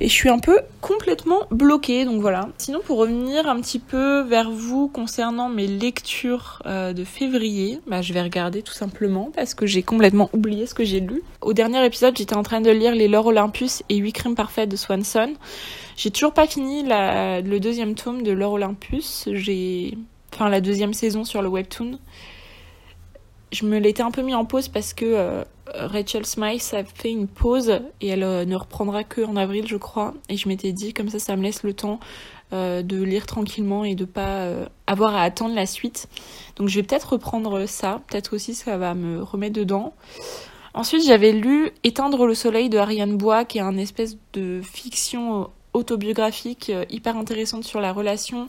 Et 0.00 0.08
je 0.08 0.12
suis 0.14 0.30
un 0.30 0.38
peu 0.38 0.60
complètement 0.80 1.40
bloquée, 1.50 2.06
donc 2.06 2.22
voilà. 2.22 2.48
Sinon, 2.56 2.80
pour 2.82 2.96
revenir 2.96 3.46
un 3.46 3.60
petit 3.60 3.78
peu 3.78 4.22
vers 4.22 4.50
vous 4.50 4.88
concernant 4.88 5.50
mes 5.50 5.66
lectures 5.66 6.62
euh, 6.64 6.94
de 6.94 7.04
février, 7.04 7.78
bah, 7.86 8.00
je 8.00 8.14
vais 8.14 8.22
regarder 8.22 8.62
tout 8.62 8.72
simplement 8.72 9.30
parce 9.36 9.52
que 9.52 9.66
j'ai 9.66 9.82
complètement 9.82 10.30
oublié 10.32 10.64
ce 10.64 10.72
que 10.72 10.84
j'ai 10.84 11.00
lu. 11.00 11.22
Au 11.42 11.52
dernier 11.52 11.84
épisode, 11.84 12.16
j'étais 12.16 12.36
en 12.36 12.42
train 12.42 12.62
de 12.62 12.70
lire 12.70 12.94
Les 12.94 13.08
Lore 13.08 13.26
Olympus 13.26 13.82
et 13.90 13.96
8 13.96 14.12
crimes 14.14 14.34
parfaits 14.34 14.66
de 14.66 14.76
Swanson. 14.76 15.34
J'ai 15.98 16.10
toujours 16.10 16.32
pas 16.32 16.46
fini 16.46 16.84
le 16.86 17.58
deuxième 17.58 17.96
tome 17.96 18.22
de 18.22 18.32
Lore 18.32 18.54
Olympus. 18.54 19.28
J'ai, 19.30 19.98
enfin, 20.32 20.48
la 20.48 20.62
deuxième 20.62 20.94
saison 20.94 21.24
sur 21.24 21.42
le 21.42 21.48
webtoon 21.48 21.98
je 23.54 23.64
me 23.64 23.78
l'étais 23.78 24.02
un 24.02 24.10
peu 24.10 24.22
mis 24.22 24.34
en 24.34 24.44
pause 24.44 24.68
parce 24.68 24.92
que 24.92 25.04
euh, 25.04 25.44
Rachel 25.68 26.26
Smythe 26.26 26.74
a 26.74 26.84
fait 26.84 27.10
une 27.10 27.28
pause 27.28 27.80
et 28.00 28.08
elle 28.08 28.24
euh, 28.24 28.44
ne 28.44 28.56
reprendra 28.56 29.04
que 29.04 29.22
en 29.22 29.36
avril, 29.36 29.66
je 29.66 29.76
crois. 29.76 30.12
Et 30.28 30.36
je 30.36 30.48
m'étais 30.48 30.72
dit, 30.72 30.92
comme 30.92 31.08
ça, 31.08 31.18
ça 31.18 31.36
me 31.36 31.42
laisse 31.42 31.62
le 31.62 31.72
temps 31.72 32.00
euh, 32.52 32.82
de 32.82 33.00
lire 33.00 33.26
tranquillement 33.26 33.84
et 33.84 33.94
de 33.94 34.04
pas 34.04 34.48
avoir 34.86 35.14
à 35.14 35.22
attendre 35.22 35.54
la 35.54 35.66
suite. 35.66 36.08
Donc 36.56 36.68
je 36.68 36.74
vais 36.74 36.82
peut-être 36.82 37.12
reprendre 37.12 37.66
ça. 37.66 38.02
Peut-être 38.08 38.34
aussi 38.34 38.54
ça 38.54 38.76
va 38.76 38.94
me 38.94 39.22
remettre 39.22 39.54
dedans. 39.54 39.94
Ensuite, 40.74 41.04
j'avais 41.06 41.30
lu 41.30 41.70
Éteindre 41.84 42.26
le 42.26 42.34
soleil 42.34 42.68
de 42.68 42.78
Ariane 42.78 43.16
Bois, 43.16 43.44
qui 43.44 43.58
est 43.58 43.62
un 43.62 43.76
espèce 43.76 44.16
de 44.32 44.60
fiction 44.60 45.50
autobiographique 45.72 46.72
hyper 46.90 47.16
intéressante 47.16 47.62
sur 47.62 47.80
la 47.80 47.92
relation 47.92 48.48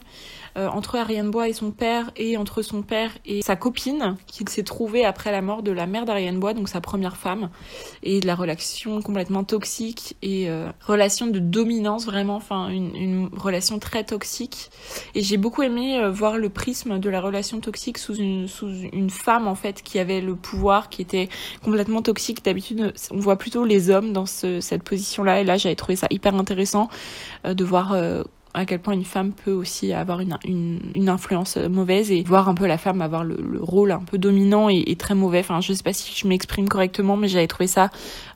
euh, 0.56 0.68
entre 0.68 0.96
Ariane 0.96 1.30
Bois 1.30 1.48
et 1.48 1.52
son 1.52 1.70
père 1.70 2.10
et 2.16 2.38
entre 2.38 2.62
son 2.62 2.80
père 2.80 3.10
et 3.26 3.42
sa 3.42 3.56
copine 3.56 4.16
qu'il 4.26 4.48
s'est 4.48 4.62
trouvé 4.62 5.04
après 5.04 5.30
la 5.30 5.42
mort 5.42 5.62
de 5.62 5.70
la 5.70 5.86
mère 5.86 6.06
d'Ariane 6.06 6.40
Bois, 6.40 6.54
donc 6.54 6.70
sa 6.70 6.80
première 6.80 7.18
femme, 7.18 7.50
et 8.02 8.20
de 8.20 8.26
la 8.26 8.34
relation 8.34 9.02
complètement 9.02 9.44
toxique 9.44 10.16
et 10.22 10.48
euh, 10.48 10.68
relation 10.80 11.26
de 11.26 11.38
dominance 11.38 12.06
vraiment, 12.06 12.36
enfin 12.36 12.68
une, 12.68 13.28
relation 13.36 13.78
très 13.78 14.04
toxique. 14.04 14.70
Et 15.14 15.22
j'ai 15.22 15.36
beaucoup 15.36 15.62
aimé 15.62 15.98
euh, 15.98 16.10
voir 16.10 16.38
le 16.38 16.48
prisme 16.48 16.98
de 16.98 17.10
la 17.10 17.20
relation 17.20 17.60
toxique 17.60 17.98
sous 17.98 18.14
une 18.14 19.10
femme 19.10 19.48
en 19.48 19.56
fait 19.56 19.82
qui 19.82 19.98
avait 19.98 20.22
le 20.22 20.36
pouvoir, 20.36 20.88
qui 20.88 21.02
était 21.02 21.28
complètement 21.62 22.00
toxique. 22.00 22.42
D'habitude, 22.44 22.94
on 23.10 23.18
voit 23.18 23.36
plutôt 23.36 23.64
les 23.64 23.90
hommes 23.90 24.14
dans 24.14 24.26
ce, 24.26 24.60
cette 24.60 24.84
position-là, 24.84 25.40
et 25.40 25.44
là 25.44 25.58
j'avais 25.58 25.76
trouvé 25.76 25.96
ça 25.96 26.06
hyper 26.10 26.34
intéressant 26.34 26.88
de 27.44 27.64
voir 27.64 27.94
à 28.56 28.64
quel 28.64 28.80
point 28.80 28.94
une 28.94 29.04
femme 29.04 29.32
peut 29.32 29.52
aussi 29.52 29.92
avoir 29.92 30.20
une, 30.20 31.08
influence 31.08 31.56
mauvaise 31.56 32.10
et 32.10 32.22
voir 32.22 32.48
un 32.48 32.54
peu 32.54 32.66
la 32.66 32.78
femme 32.78 33.02
avoir 33.02 33.22
le, 33.22 33.36
le 33.36 33.62
rôle 33.62 33.92
un 33.92 34.00
peu 34.00 34.18
dominant 34.18 34.68
et, 34.68 34.96
très 34.96 35.14
mauvais. 35.14 35.40
Enfin, 35.40 35.60
je 35.60 35.72
sais 35.72 35.82
pas 35.82 35.92
si 35.92 36.18
je 36.18 36.26
m'exprime 36.26 36.68
correctement, 36.68 37.16
mais 37.16 37.28
j'avais 37.28 37.46
trouvé 37.46 37.66
ça 37.66 37.90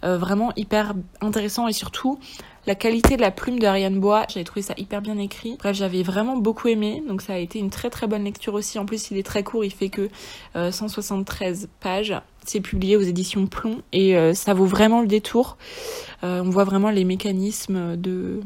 euh, 0.04 0.18
vraiment 0.18 0.52
hyper 0.56 0.94
intéressant 1.22 1.68
et 1.68 1.72
surtout 1.72 2.18
la 2.66 2.74
qualité 2.74 3.16
de 3.16 3.22
la 3.22 3.30
plume 3.30 3.58
de 3.58 3.66
Ariane 3.66 3.98
Bois, 3.98 4.26
j'avais 4.28 4.44
trouvé 4.44 4.60
ça 4.62 4.74
hyper 4.76 5.00
bien 5.00 5.16
écrit. 5.16 5.56
Bref, 5.58 5.74
j'avais 5.74 6.02
vraiment 6.02 6.36
beaucoup 6.36 6.68
aimé, 6.68 7.02
donc 7.08 7.22
ça 7.22 7.34
a 7.34 7.38
été 7.38 7.58
une 7.58 7.70
très 7.70 7.88
très 7.88 8.06
bonne 8.06 8.24
lecture 8.24 8.54
aussi. 8.54 8.78
En 8.78 8.84
plus, 8.84 9.10
il 9.10 9.16
est 9.16 9.22
très 9.22 9.42
court, 9.42 9.64
il 9.64 9.72
fait 9.72 9.88
que 9.88 10.10
euh, 10.56 10.70
173 10.70 11.68
pages. 11.80 12.14
C'est 12.44 12.60
publié 12.60 12.96
aux 12.96 13.02
éditions 13.02 13.46
Plomb 13.46 13.78
et 13.92 14.16
euh, 14.16 14.34
ça 14.34 14.54
vaut 14.54 14.66
vraiment 14.66 15.00
le 15.00 15.06
détour. 15.06 15.56
Euh, 16.22 16.42
on 16.44 16.50
voit 16.50 16.64
vraiment 16.64 16.90
les 16.90 17.04
mécanismes 17.04 17.96
de 17.96 18.40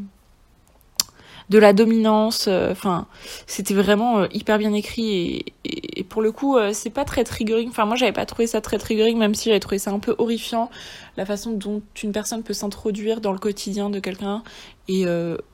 de 1.51 1.59
la 1.59 1.73
dominance. 1.73 2.47
Euh, 2.49 2.73
enfin, 2.73 3.07
c'était 3.47 3.75
vraiment 3.75 4.21
euh, 4.21 4.27
hyper 4.33 4.59
bien 4.59 4.73
écrit 4.73 5.45
et, 5.65 6.05
pour 6.05 6.23
le 6.23 6.33
coup, 6.33 6.57
euh, 6.57 6.71
c'est 6.73 6.91
pas 6.91 7.05
très 7.05 7.25
triggering. 7.25 7.69
Enfin, 7.69 7.87
moi, 7.87 7.97
j'avais 7.97 8.13
pas 8.13 8.27
trouvé 8.27 8.47
ça 8.47 8.61
très 8.61 8.79
triggering, 8.79 9.19
même 9.19 9.35
si 9.35 9.49
j'avais 9.49 9.61
trouvé 9.61 9.79
ça 9.79 9.91
un 9.91 9.99
peu 9.99 10.15
horrifiant, 10.19 10.71
la 11.17 11.27
façon 11.27 11.53
dont 11.53 11.83
une 12.03 12.13
personne 12.13 12.43
peut 12.43 12.53
s'introduire 12.53 13.21
dans 13.21 13.33
le 13.33 13.39
quotidien 13.39 13.91
de 13.91 13.99
quelqu'un 14.01 14.43
et, 14.89 15.05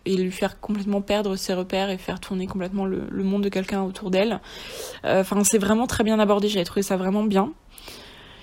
et 0.07 0.17
lui 0.17 0.33
faire 0.33 0.59
complètement 0.61 1.03
perdre 1.03 1.37
ses 1.37 1.55
repères 1.55 1.91
et 1.91 1.99
faire 1.99 2.19
tourner 2.19 2.47
complètement 2.47 2.85
le, 2.85 3.07
monde 3.23 3.43
de 3.43 3.49
quelqu'un 3.49 3.83
autour 3.83 4.11
d'elle. 4.11 4.41
Enfin, 5.05 5.45
c'est 5.45 5.59
vraiment 5.59 5.87
très 5.87 6.03
bien 6.03 6.19
abordé. 6.19 6.49
J'avais 6.49 6.65
trouvé 6.65 6.83
ça 6.83 6.97
vraiment 6.97 7.23
bien. 7.23 7.53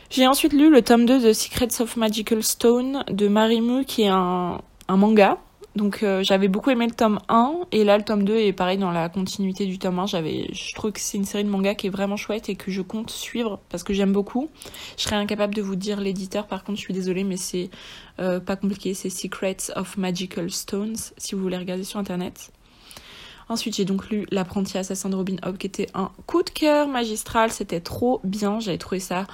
J'ai 0.09 0.27
ensuite 0.27 0.53
lu 0.53 0.69
le 0.71 0.81
tome 0.81 1.05
2 1.05 1.19
de 1.19 1.33
Secrets 1.33 1.81
of 1.81 1.97
Magical 1.97 2.41
Stone 2.41 3.03
de 3.11 3.27
Marimu, 3.27 3.83
qui 3.83 4.03
est 4.03 4.07
un, 4.07 4.61
un 4.87 4.97
manga 4.97 5.37
donc 5.77 6.03
euh, 6.03 6.23
j'avais 6.23 6.49
beaucoup 6.49 6.69
aimé 6.69 6.85
le 6.85 6.93
tome 6.93 7.19
1 7.29 7.59
et 7.71 7.85
là 7.85 7.97
le 7.97 8.03
tome 8.03 8.23
2 8.23 8.35
est 8.35 8.53
pareil 8.53 8.77
dans 8.77 8.91
la 8.91 9.07
continuité 9.07 9.65
du 9.65 9.79
tome 9.79 9.99
1. 9.99 10.07
J'avais 10.07 10.49
je 10.51 10.75
trouve 10.75 10.91
que 10.91 10.99
c'est 10.99 11.17
une 11.17 11.25
série 11.25 11.45
de 11.45 11.49
mangas 11.49 11.75
qui 11.75 11.87
est 11.87 11.89
vraiment 11.89 12.17
chouette 12.17 12.49
et 12.49 12.55
que 12.55 12.69
je 12.71 12.81
compte 12.81 13.09
suivre 13.09 13.59
parce 13.69 13.83
que 13.83 13.93
j'aime 13.93 14.11
beaucoup. 14.11 14.49
Je 14.97 15.03
serais 15.03 15.15
incapable 15.15 15.55
de 15.55 15.61
vous 15.61 15.77
dire 15.77 16.01
l'éditeur 16.01 16.47
par 16.47 16.63
contre, 16.63 16.79
je 16.79 16.83
suis 16.83 16.93
désolée 16.93 17.23
mais 17.23 17.37
c'est 17.37 17.69
euh, 18.19 18.41
pas 18.41 18.57
compliqué, 18.57 18.93
c'est 18.93 19.09
Secrets 19.09 19.71
of 19.75 19.95
Magical 19.95 20.51
Stones 20.51 20.97
si 21.17 21.35
vous 21.35 21.41
voulez 21.41 21.57
regarder 21.57 21.83
sur 21.83 21.99
internet. 21.99 22.51
Ensuite, 23.49 23.77
j'ai 23.77 23.85
donc 23.85 24.09
lu 24.09 24.27
L'apprenti 24.29 24.77
assassin 24.77 25.07
de 25.07 25.15
Robin 25.15 25.37
Hood 25.45 25.57
qui 25.57 25.67
était 25.67 25.87
un 25.93 26.11
coup 26.25 26.43
de 26.43 26.49
cœur 26.49 26.89
magistral, 26.89 27.49
c'était 27.51 27.79
trop 27.79 28.19
bien, 28.25 28.59
j'avais 28.59 28.77
trouvé 28.77 28.99
ça 28.99 29.25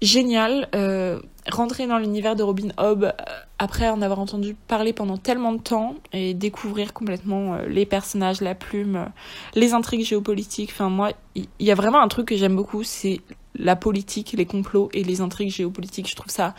génial. 0.00 0.68
Euh, 0.74 1.20
rentrer 1.50 1.86
dans 1.86 1.98
l'univers 1.98 2.36
de 2.36 2.42
Robin 2.42 2.68
Hobb 2.78 3.04
euh, 3.04 3.12
après 3.58 3.88
en 3.88 4.02
avoir 4.02 4.18
entendu 4.18 4.54
parler 4.66 4.92
pendant 4.92 5.16
tellement 5.16 5.52
de 5.52 5.60
temps 5.60 5.94
et 6.12 6.34
découvrir 6.34 6.92
complètement 6.92 7.54
euh, 7.54 7.66
les 7.66 7.86
personnages, 7.86 8.40
la 8.40 8.54
plume, 8.54 9.06
les 9.54 9.72
intrigues 9.72 10.04
géopolitiques. 10.04 10.70
Enfin, 10.72 10.88
moi, 10.88 11.12
il 11.34 11.46
y, 11.60 11.70
a 11.70 11.74
vraiment 11.74 12.00
un 12.00 12.08
truc 12.08 12.28
que 12.28 12.36
j'aime 12.36 12.56
beaucoup, 12.56 12.82
c'est 12.82 13.20
la 13.54 13.76
politique, 13.76 14.32
les 14.32 14.46
complots 14.46 14.90
et 14.92 15.04
les 15.04 15.20
intrigues 15.20 15.50
géopolitiques. 15.50 16.08
Je 16.08 16.16
trouve 16.16 16.30
ça 16.30 16.54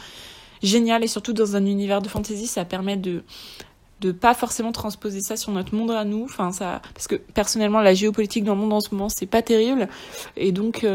génial 0.63 1.03
et 1.03 1.08
surtout 1.08 1.34
dans 1.34 1.56
un 1.56 1.65
univers 1.65 2.01
de 2.01 2.08
fantasy, 2.08 2.48
ça 2.48 2.65
permet 2.65 2.98
de 2.98 3.24
de 4.00 4.12
pas 4.12 4.36
forcément 4.36 4.72
transposer 4.72 5.22
ça 5.22 5.36
sur 5.36 5.51
notre 5.51 5.74
monde 5.74 5.89
à 5.89 6.06
nous 6.06 6.25
enfin 6.25 6.51
ça 6.51 6.84
parce 6.94 7.08
que 7.08 7.15
personnellement 7.15 7.82
la 7.82 7.96
géopolitique 7.96 8.44
dans 8.44 8.53
le 8.53 8.62
monde 8.62 8.74
en 8.74 8.79
ce 8.79 8.94
moment 8.94 9.10
c'est 9.10 9.25
pas 9.25 9.41
terrible 9.41 9.88
et 10.36 10.51
donc 10.51 10.86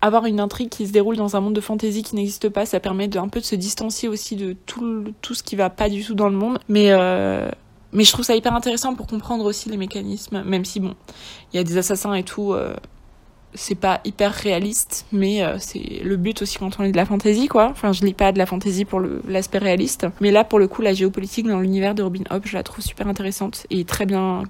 avoir 0.00 0.26
une 0.26 0.40
intrigue 0.40 0.68
qui 0.68 0.86
se 0.86 0.92
déroule 0.92 1.16
dans 1.16 1.36
un 1.36 1.40
monde 1.40 1.54
de 1.54 1.60
fantasy 1.60 2.02
qui 2.02 2.14
n'existe 2.14 2.48
pas, 2.48 2.66
ça 2.66 2.80
permet 2.80 3.08
de 3.08 3.18
un 3.18 3.28
peu 3.28 3.40
de 3.40 3.44
se 3.44 3.54
distancier 3.54 4.08
aussi 4.08 4.36
de 4.36 4.54
tout, 4.66 5.04
tout 5.20 5.34
ce 5.34 5.42
qui 5.42 5.56
va 5.56 5.70
pas 5.70 5.88
du 5.88 6.04
tout 6.04 6.14
dans 6.14 6.28
le 6.28 6.36
monde. 6.36 6.58
Mais 6.68 6.90
euh, 6.90 7.50
mais 7.92 8.04
je 8.04 8.12
trouve 8.12 8.24
ça 8.24 8.36
hyper 8.36 8.54
intéressant 8.54 8.94
pour 8.94 9.06
comprendre 9.06 9.44
aussi 9.44 9.68
les 9.68 9.76
mécanismes, 9.76 10.42
même 10.44 10.64
si 10.64 10.80
bon, 10.80 10.94
il 11.52 11.56
y 11.56 11.58
a 11.60 11.64
des 11.64 11.76
assassins 11.76 12.14
et 12.14 12.22
tout, 12.22 12.52
euh, 12.52 12.74
c'est 13.54 13.74
pas 13.74 14.00
hyper 14.04 14.32
réaliste, 14.32 15.06
mais 15.10 15.42
euh, 15.42 15.56
c'est 15.58 16.00
le 16.04 16.16
but 16.16 16.40
aussi 16.42 16.58
quand 16.58 16.78
on 16.78 16.84
lit 16.84 16.92
de 16.92 16.96
la 16.96 17.04
fantasy 17.06 17.48
quoi. 17.48 17.68
Enfin, 17.70 17.92
je 17.92 18.04
lis 18.04 18.14
pas 18.14 18.30
de 18.30 18.38
la 18.38 18.46
fantasy 18.46 18.84
pour 18.84 19.00
l'aspect 19.00 19.58
réaliste, 19.58 20.06
mais 20.20 20.30
là 20.30 20.44
pour 20.44 20.58
le 20.58 20.68
coup 20.68 20.82
la 20.82 20.94
géopolitique 20.94 21.48
dans 21.48 21.60
l'univers 21.60 21.94
de 21.94 22.02
Robin 22.02 22.22
Hood, 22.30 22.42
je 22.44 22.56
la 22.56 22.62
trouve 22.62 22.84
super 22.84 23.08
intéressante 23.08 23.66
et 23.70 23.84
très 23.84 24.06
bien 24.06 24.44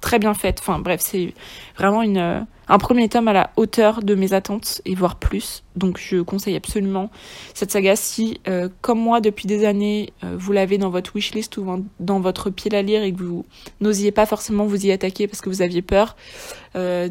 très 0.00 0.18
bien 0.18 0.34
faite. 0.34 0.58
Enfin 0.60 0.78
bref, 0.78 1.00
c'est 1.02 1.34
vraiment 1.76 2.02
une, 2.02 2.18
euh, 2.18 2.40
un 2.68 2.78
premier 2.78 3.08
tome 3.08 3.28
à 3.28 3.32
la 3.32 3.50
hauteur 3.56 4.02
de 4.02 4.14
mes 4.14 4.32
attentes 4.32 4.80
et 4.84 4.94
voire 4.94 5.16
plus. 5.16 5.64
Donc 5.76 5.98
je 5.98 6.18
conseille 6.18 6.56
absolument 6.56 7.10
cette 7.54 7.70
saga 7.70 7.96
si, 7.96 8.40
euh, 8.48 8.68
comme 8.80 9.00
moi 9.00 9.20
depuis 9.20 9.46
des 9.46 9.64
années, 9.64 10.12
euh, 10.24 10.36
vous 10.38 10.52
l'avez 10.52 10.78
dans 10.78 10.90
votre 10.90 11.14
wishlist 11.16 11.56
ou 11.56 11.84
dans 12.00 12.20
votre 12.20 12.50
pile 12.50 12.74
à 12.74 12.82
lire 12.82 13.02
et 13.02 13.12
que 13.12 13.22
vous 13.22 13.44
n'osiez 13.80 14.12
pas 14.12 14.26
forcément 14.26 14.66
vous 14.66 14.86
y 14.86 14.92
attaquer 14.92 15.26
parce 15.26 15.40
que 15.40 15.48
vous 15.48 15.62
aviez 15.62 15.82
peur, 15.82 16.16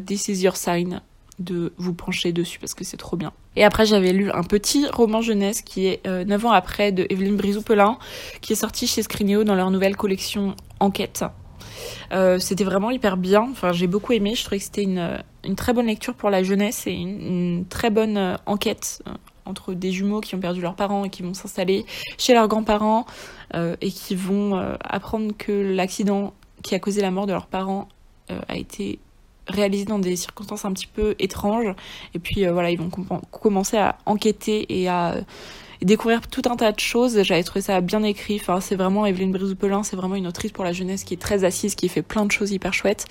this 0.06 0.28
is 0.28 0.42
your 0.42 0.56
sign 0.56 1.02
de 1.38 1.72
vous 1.76 1.94
pencher 1.94 2.32
dessus 2.32 2.58
parce 2.58 2.74
que 2.74 2.84
c'est 2.84 2.96
trop 2.96 3.16
bien. 3.16 3.32
Et 3.54 3.64
après 3.64 3.86
j'avais 3.86 4.12
lu 4.12 4.30
un 4.30 4.42
petit 4.42 4.86
roman 4.88 5.20
jeunesse 5.20 5.62
qui 5.62 5.86
est 5.86 6.06
9 6.06 6.46
ans 6.46 6.50
après 6.50 6.90
de 6.90 7.06
Evelyne 7.10 7.36
Brizou-Pelin 7.36 7.98
qui 8.40 8.54
est 8.54 8.56
sorti 8.56 8.86
chez 8.86 9.02
Scrinéo 9.02 9.44
dans 9.44 9.54
leur 9.54 9.70
nouvelle 9.70 9.96
collection 9.96 10.56
Enquête 10.80 11.24
euh, 12.12 12.38
c'était 12.38 12.64
vraiment 12.64 12.90
hyper 12.90 13.16
bien. 13.16 13.46
Enfin, 13.50 13.72
j'ai 13.72 13.86
beaucoup 13.86 14.12
aimé. 14.12 14.34
Je 14.34 14.42
trouvais 14.42 14.58
que 14.58 14.64
c'était 14.64 14.82
une, 14.82 15.22
une 15.44 15.56
très 15.56 15.72
bonne 15.72 15.86
lecture 15.86 16.14
pour 16.14 16.30
la 16.30 16.42
jeunesse 16.42 16.86
et 16.86 16.92
une, 16.92 17.64
très 17.68 17.90
bonne 17.90 18.16
euh, 18.16 18.36
enquête 18.46 19.02
euh, 19.06 19.12
entre 19.44 19.74
des 19.74 19.92
jumeaux 19.92 20.20
qui 20.20 20.34
ont 20.34 20.40
perdu 20.40 20.60
leurs 20.60 20.74
parents 20.74 21.04
et 21.04 21.10
qui 21.10 21.22
vont 21.22 21.34
s'installer 21.34 21.86
chez 22.18 22.34
leurs 22.34 22.48
grands-parents 22.48 23.06
et 23.54 23.90
qui 23.90 24.14
vont 24.14 24.76
apprendre 24.84 25.32
que 25.38 25.74
l'accident 25.74 26.34
qui 26.62 26.74
a 26.74 26.78
causé 26.78 27.00
la 27.00 27.10
mort 27.10 27.24
de 27.24 27.32
leurs 27.32 27.46
parents 27.46 27.88
a 28.28 28.58
été 28.58 28.98
réalisé 29.46 29.86
dans 29.86 29.98
des 29.98 30.16
circonstances 30.16 30.66
un 30.66 30.72
petit 30.74 30.86
peu 30.86 31.14
étranges. 31.18 31.74
Et 32.12 32.18
puis 32.18 32.44
voilà, 32.44 32.70
ils 32.70 32.78
vont 32.78 32.90
commencer 33.30 33.78
à 33.78 33.96
enquêter 34.04 34.66
et 34.82 34.86
à 34.90 35.14
et 35.80 35.84
découvrir 35.84 36.26
tout 36.26 36.42
un 36.50 36.56
tas 36.56 36.72
de 36.72 36.80
choses. 36.80 37.22
J'avais 37.22 37.42
trouvé 37.42 37.60
ça 37.60 37.80
bien 37.80 38.02
écrit. 38.02 38.38
Enfin, 38.40 38.60
c'est 38.60 38.76
vraiment 38.76 39.06
Evelyne 39.06 39.32
Brizoupelin, 39.32 39.82
c'est 39.82 39.96
vraiment 39.96 40.16
une 40.16 40.26
autrice 40.26 40.52
pour 40.52 40.64
la 40.64 40.72
jeunesse 40.72 41.04
qui 41.04 41.14
est 41.14 41.18
très 41.18 41.44
assise, 41.44 41.74
qui 41.74 41.88
fait 41.88 42.02
plein 42.02 42.26
de 42.26 42.32
choses 42.32 42.52
hyper 42.52 42.74
chouettes. 42.74 43.06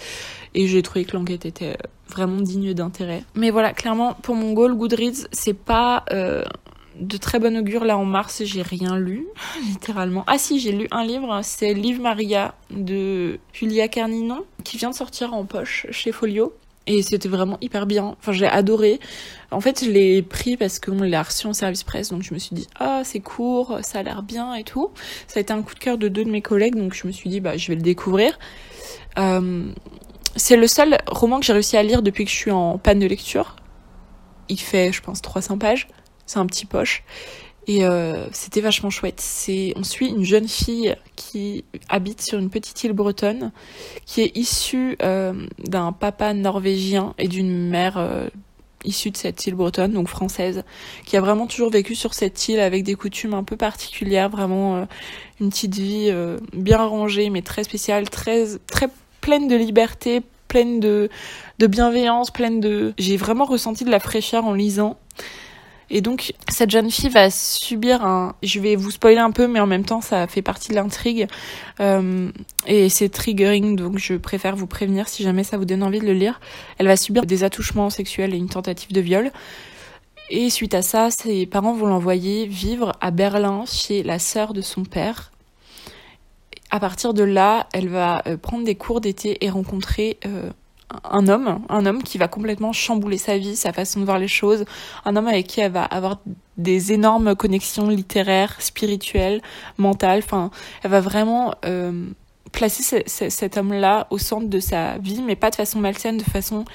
Et 0.53 0.67
j'ai 0.67 0.81
trouvé 0.81 1.05
que 1.05 1.15
l'enquête 1.15 1.45
était 1.45 1.77
vraiment 2.09 2.41
digne 2.41 2.73
d'intérêt. 2.73 3.23
Mais 3.35 3.49
voilà, 3.49 3.73
clairement, 3.73 4.13
pour 4.15 4.35
mon 4.35 4.53
goal, 4.53 4.75
Goodreads, 4.75 5.27
c'est 5.31 5.53
pas 5.53 6.03
euh, 6.11 6.43
de 6.99 7.17
très 7.17 7.39
bon 7.39 7.55
augure. 7.57 7.85
Là, 7.85 7.97
en 7.97 8.05
mars, 8.05 8.43
j'ai 8.43 8.61
rien 8.61 8.97
lu, 8.97 9.27
littéralement. 9.67 10.23
Ah 10.27 10.37
si, 10.37 10.59
j'ai 10.59 10.71
lu 10.71 10.87
un 10.91 11.05
livre, 11.05 11.41
c'est 11.43 11.73
Live 11.73 12.01
Maria 12.01 12.55
de 12.71 13.39
Julia 13.53 13.87
Carninon, 13.87 14.45
qui 14.63 14.77
vient 14.77 14.89
de 14.89 14.95
sortir 14.95 15.33
en 15.33 15.45
poche 15.45 15.87
chez 15.91 16.11
Folio. 16.11 16.53
Et 16.87 17.01
c'était 17.01 17.27
vraiment 17.27 17.57
hyper 17.59 17.85
bien. 17.85 18.15
Enfin, 18.17 18.31
j'ai 18.31 18.47
adoré. 18.47 18.99
En 19.51 19.59
fait, 19.59 19.83
je 19.83 19.91
l'ai 19.91 20.21
pris 20.21 20.55
parce 20.55 20.79
qu'on 20.79 21.01
l'a 21.03 21.21
reçu 21.21 21.45
en 21.45 21.53
service 21.53 21.83
presse. 21.83 22.09
Donc, 22.09 22.23
je 22.23 22.33
me 22.33 22.39
suis 22.39 22.55
dit, 22.55 22.67
ah, 22.79 23.01
c'est 23.03 23.19
court, 23.19 23.79
ça 23.81 23.99
a 23.99 24.03
l'air 24.03 24.23
bien 24.23 24.55
et 24.55 24.63
tout. 24.63 24.91
Ça 25.27 25.39
a 25.39 25.41
été 25.41 25.51
un 25.51 25.61
coup 25.61 25.73
de 25.73 25.79
cœur 25.79 25.97
de 25.97 26.07
deux 26.07 26.23
de 26.23 26.31
mes 26.31 26.41
collègues. 26.41 26.75
Donc, 26.75 26.93
je 26.93 27.05
me 27.05 27.11
suis 27.11 27.29
dit, 27.29 27.41
bah, 27.41 27.57
je 27.57 27.67
vais 27.67 27.75
le 27.75 27.81
découvrir. 27.81 28.39
Euh, 29.19 29.65
c'est 30.37 30.55
le 30.55 30.67
seul 30.67 30.97
roman 31.07 31.39
que 31.39 31.45
j'ai 31.45 31.53
réussi 31.53 31.75
à 31.75 31.83
lire 31.83 32.01
depuis 32.01 32.23
que 32.23 32.31
je 32.31 32.35
suis 32.35 32.51
en 32.51 32.77
panne 32.77 32.99
de 32.99 33.07
lecture. 33.07 33.57
Il 34.47 34.59
fait, 34.59 34.93
je 34.93 35.01
pense, 35.01 35.21
300 35.21 35.57
pages. 35.57 35.89
C'est 36.25 36.39
un 36.39 36.45
petit 36.45 36.65
poche. 36.65 37.03
Et 37.67 37.83
euh, 37.83 38.27
c'était 38.31 38.61
vachement 38.61 38.89
chouette. 38.89 39.19
C'est, 39.19 39.73
on 39.75 39.83
suit 39.83 40.07
une 40.07 40.23
jeune 40.23 40.47
fille 40.47 40.95
qui 41.17 41.65
habite 41.89 42.21
sur 42.21 42.39
une 42.39 42.49
petite 42.49 42.81
île 42.85 42.93
bretonne, 42.93 43.51
qui 44.05 44.21
est 44.21 44.35
issue 44.37 44.97
euh, 45.01 45.33
d'un 45.59 45.91
papa 45.91 46.33
norvégien 46.33 47.13
et 47.17 47.27
d'une 47.27 47.67
mère 47.67 47.97
euh, 47.97 48.29
issue 48.85 49.11
de 49.11 49.17
cette 49.17 49.45
île 49.47 49.55
bretonne, 49.55 49.91
donc 49.91 50.07
française, 50.07 50.63
qui 51.05 51.17
a 51.17 51.21
vraiment 51.21 51.45
toujours 51.45 51.69
vécu 51.69 51.93
sur 51.93 52.13
cette 52.13 52.47
île 52.47 52.61
avec 52.61 52.83
des 52.83 52.95
coutumes 52.95 53.33
un 53.33 53.43
peu 53.43 53.57
particulières, 53.57 54.29
vraiment 54.29 54.87
une 55.41 55.49
petite 55.49 55.75
vie 55.75 56.13
bien 56.53 56.85
rangée, 56.85 57.29
mais 57.29 57.41
très 57.41 57.65
spéciale, 57.65 58.09
très 58.09 58.45
très 58.67 58.87
pleine 59.19 59.49
de 59.49 59.57
liberté, 59.57 60.21
pleine 60.47 60.79
de 60.79 61.09
de 61.59 61.67
bienveillance, 61.67 62.31
pleine 62.31 62.61
de. 62.61 62.93
J'ai 62.97 63.17
vraiment 63.17 63.45
ressenti 63.45 63.83
de 63.83 63.89
la 63.89 63.99
fraîcheur 63.99 64.45
en 64.45 64.53
lisant. 64.53 64.97
Et 65.89 66.01
donc, 66.01 66.33
cette 66.49 66.69
jeune 66.69 66.91
fille 66.91 67.09
va 67.09 67.29
subir 67.29 68.03
un... 68.03 68.35
Je 68.43 68.59
vais 68.59 68.75
vous 68.75 68.91
spoiler 68.91 69.19
un 69.19 69.31
peu, 69.31 69.47
mais 69.47 69.59
en 69.59 69.67
même 69.67 69.85
temps, 69.85 70.01
ça 70.01 70.27
fait 70.27 70.41
partie 70.41 70.69
de 70.69 70.75
l'intrigue. 70.75 71.27
Euh, 71.79 72.29
et 72.65 72.89
c'est 72.89 73.09
triggering, 73.09 73.77
donc 73.77 73.97
je 73.97 74.15
préfère 74.15 74.55
vous 74.55 74.67
prévenir 74.67 75.07
si 75.07 75.23
jamais 75.23 75.43
ça 75.43 75.57
vous 75.57 75.65
donne 75.65 75.83
envie 75.83 75.99
de 75.99 76.05
le 76.05 76.13
lire. 76.13 76.41
Elle 76.77 76.87
va 76.87 76.97
subir 76.97 77.25
des 77.25 77.43
attouchements 77.45 77.89
sexuels 77.89 78.33
et 78.33 78.37
une 78.37 78.49
tentative 78.49 78.91
de 78.91 78.99
viol. 78.99 79.31
Et 80.29 80.49
suite 80.49 80.73
à 80.73 80.81
ça, 80.81 81.09
ses 81.09 81.45
parents 81.45 81.73
vont 81.73 81.87
l'envoyer 81.87 82.47
vivre 82.47 82.91
à 82.99 83.11
Berlin 83.11 83.63
chez 83.65 84.03
la 84.03 84.19
sœur 84.19 84.53
de 84.53 84.61
son 84.61 84.83
père. 84.83 85.31
À 86.69 86.81
partir 86.81 87.13
de 87.13 87.23
là, 87.23 87.67
elle 87.71 87.87
va 87.87 88.23
euh, 88.27 88.35
prendre 88.35 88.65
des 88.65 88.75
cours 88.75 88.99
d'été 88.99 89.37
et 89.45 89.49
rencontrer... 89.49 90.17
Euh, 90.25 90.49
un 91.03 91.27
homme, 91.27 91.59
un 91.69 91.85
homme 91.85 92.01
qui 92.01 92.17
va 92.17 92.27
complètement 92.27 92.71
chambouler 92.71 93.17
sa 93.17 93.37
vie, 93.37 93.55
sa 93.55 93.73
façon 93.73 93.99
de 93.99 94.05
voir 94.05 94.19
les 94.19 94.27
choses, 94.27 94.65
un 95.05 95.15
homme 95.15 95.27
avec 95.27 95.47
qui 95.47 95.59
elle 95.59 95.71
va 95.71 95.83
avoir 95.83 96.19
des 96.57 96.93
énormes 96.93 97.35
connexions 97.35 97.89
littéraires, 97.89 98.55
spirituelles, 98.59 99.41
mentales, 99.77 100.21
enfin, 100.23 100.49
elle 100.83 100.91
va 100.91 101.01
vraiment 101.01 101.53
euh, 101.65 102.07
placer 102.51 103.03
cet 103.05 103.57
homme-là 103.57 104.07
au 104.09 104.17
centre 104.17 104.47
de 104.47 104.59
sa 104.59 104.97
vie, 104.97 105.21
mais 105.21 105.35
pas 105.35 105.49
de 105.49 105.55
façon 105.55 105.79
malsaine, 105.79 106.17
de 106.17 106.23
façon 106.23 106.65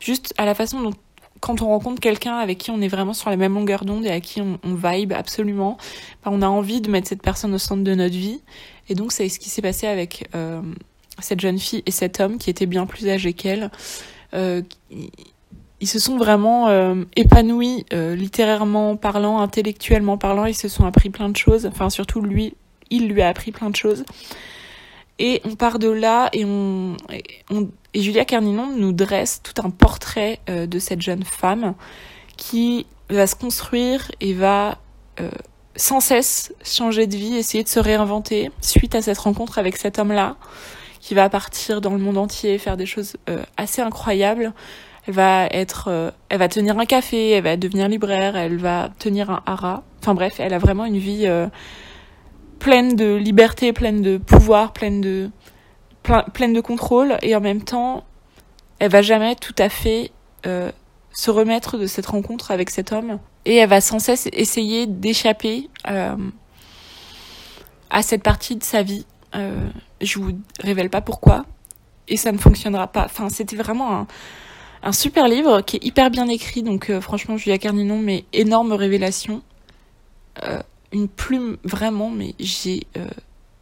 juste 0.00 0.34
à 0.36 0.44
la 0.44 0.54
façon 0.54 0.80
dont 0.80 0.92
quand 1.40 1.60
on 1.60 1.66
rencontre 1.66 2.00
quelqu'un 2.00 2.36
avec 2.36 2.58
qui 2.58 2.70
on 2.70 2.80
est 2.80 2.88
vraiment 2.88 3.14
sur 3.14 3.28
la 3.28 3.36
même 3.36 3.54
longueur 3.54 3.84
d'onde 3.84 4.06
et 4.06 4.10
à 4.10 4.20
qui 4.20 4.40
on, 4.40 4.58
vibe 4.62 5.12
absolument, 5.12 5.76
ben, 6.24 6.30
on 6.32 6.40
a 6.40 6.46
envie 6.46 6.80
de 6.80 6.88
mettre 6.88 7.08
cette 7.08 7.22
personne 7.22 7.52
au 7.52 7.58
centre 7.58 7.82
de 7.82 7.94
notre 7.96 8.14
vie. 8.14 8.40
Et 8.88 8.94
donc 8.94 9.10
c'est 9.10 9.28
ce 9.28 9.40
qui 9.40 9.50
s'est 9.50 9.62
passé 9.62 9.88
avec 9.88 10.28
euh, 10.36 10.62
cette 11.22 11.40
jeune 11.40 11.58
fille 11.58 11.82
et 11.86 11.90
cet 11.90 12.20
homme 12.20 12.38
qui 12.38 12.50
était 12.50 12.66
bien 12.66 12.86
plus 12.86 13.08
âgé 13.08 13.32
qu'elle. 13.32 13.70
Euh, 14.34 14.62
ils 15.80 15.88
se 15.88 15.98
sont 15.98 16.16
vraiment 16.16 16.68
euh, 16.68 17.04
épanouis 17.16 17.86
euh, 17.92 18.14
littérairement 18.14 18.96
parlant, 18.96 19.40
intellectuellement 19.40 20.16
parlant, 20.16 20.44
ils 20.44 20.54
se 20.54 20.68
sont 20.68 20.86
appris 20.86 21.10
plein 21.10 21.28
de 21.28 21.36
choses, 21.36 21.66
enfin 21.66 21.90
surtout 21.90 22.20
lui, 22.20 22.54
il 22.90 23.08
lui 23.08 23.20
a 23.20 23.28
appris 23.28 23.50
plein 23.50 23.68
de 23.68 23.76
choses. 23.76 24.04
Et 25.18 25.40
on 25.44 25.56
part 25.56 25.78
de 25.78 25.88
là 25.88 26.28
et 26.32 26.44
on, 26.44 26.96
et, 27.10 28.00
Julia 28.00 28.24
Carninon 28.24 28.74
nous 28.76 28.92
dresse 28.92 29.42
tout 29.42 29.60
un 29.64 29.70
portrait 29.70 30.40
de 30.46 30.78
cette 30.78 31.02
jeune 31.02 31.22
femme 31.22 31.74
qui 32.36 32.86
va 33.10 33.26
se 33.26 33.34
construire 33.34 34.10
et 34.20 34.32
va 34.32 34.78
sans 35.76 36.00
cesse 36.00 36.54
changer 36.64 37.06
de 37.06 37.16
vie, 37.16 37.36
essayer 37.36 37.64
de 37.64 37.68
se 37.68 37.80
réinventer 37.80 38.50
suite 38.60 38.94
à 38.94 39.02
cette 39.02 39.18
rencontre 39.18 39.58
avec 39.58 39.76
cet 39.76 39.98
homme-là, 39.98 40.36
qui 41.02 41.14
va 41.14 41.28
partir 41.28 41.80
dans 41.80 41.90
le 41.90 41.98
monde 41.98 42.16
entier, 42.16 42.56
faire 42.58 42.76
des 42.76 42.86
choses 42.86 43.16
euh, 43.28 43.42
assez 43.56 43.82
incroyables. 43.82 44.54
Elle 45.08 45.14
va 45.14 45.46
être, 45.46 45.88
euh, 45.88 46.12
elle 46.28 46.38
va 46.38 46.48
tenir 46.48 46.78
un 46.78 46.84
café, 46.84 47.30
elle 47.30 47.42
va 47.42 47.56
devenir 47.56 47.88
libraire, 47.88 48.36
elle 48.36 48.56
va 48.56 48.88
tenir 49.00 49.28
un 49.28 49.42
hara. 49.44 49.82
Enfin 50.00 50.14
bref, 50.14 50.34
elle 50.38 50.54
a 50.54 50.58
vraiment 50.58 50.84
une 50.84 50.98
vie 50.98 51.26
euh, 51.26 51.48
pleine 52.60 52.94
de 52.94 53.16
liberté, 53.16 53.72
pleine 53.72 54.00
de 54.00 54.16
pouvoir, 54.16 54.72
pleine 54.72 55.00
de 55.00 55.28
pleine 56.32 56.52
de 56.52 56.60
contrôle 56.60 57.16
et 57.22 57.36
en 57.36 57.40
même 57.40 57.62
temps, 57.62 58.02
elle 58.80 58.90
va 58.90 59.02
jamais 59.02 59.36
tout 59.36 59.54
à 59.56 59.68
fait 59.68 60.10
se 60.44 61.30
remettre 61.30 61.78
de 61.78 61.86
cette 61.86 62.06
rencontre 62.06 62.50
avec 62.50 62.70
cet 62.70 62.90
homme 62.90 63.20
et 63.44 63.54
elle 63.58 63.68
va 63.68 63.80
sans 63.80 64.00
cesse 64.00 64.28
essayer 64.32 64.88
d'échapper 64.88 65.70
à 65.84 66.16
cette 68.02 68.24
partie 68.24 68.56
de 68.56 68.64
sa 68.64 68.82
vie. 68.82 69.06
Euh, 69.34 69.68
je 70.00 70.18
vous 70.18 70.38
révèle 70.60 70.90
pas 70.90 71.00
pourquoi 71.00 71.46
et 72.08 72.16
ça 72.16 72.32
ne 72.32 72.38
fonctionnera 72.38 72.88
pas. 72.88 73.04
Enfin, 73.04 73.28
c'était 73.28 73.56
vraiment 73.56 74.06
un, 74.82 74.92
super 74.92 75.28
livre 75.28 75.60
qui 75.62 75.76
est 75.76 75.84
hyper 75.84 76.10
bien 76.10 76.28
écrit. 76.28 76.62
Donc 76.62 76.90
euh, 76.90 77.00
franchement, 77.00 77.36
Julia 77.36 77.58
Carninon, 77.58 77.98
mais 77.98 78.24
énorme 78.32 78.72
révélation, 78.72 79.42
euh, 80.42 80.60
une 80.92 81.08
plume 81.08 81.56
vraiment. 81.64 82.10
Mais 82.10 82.34
j'ai 82.38 82.86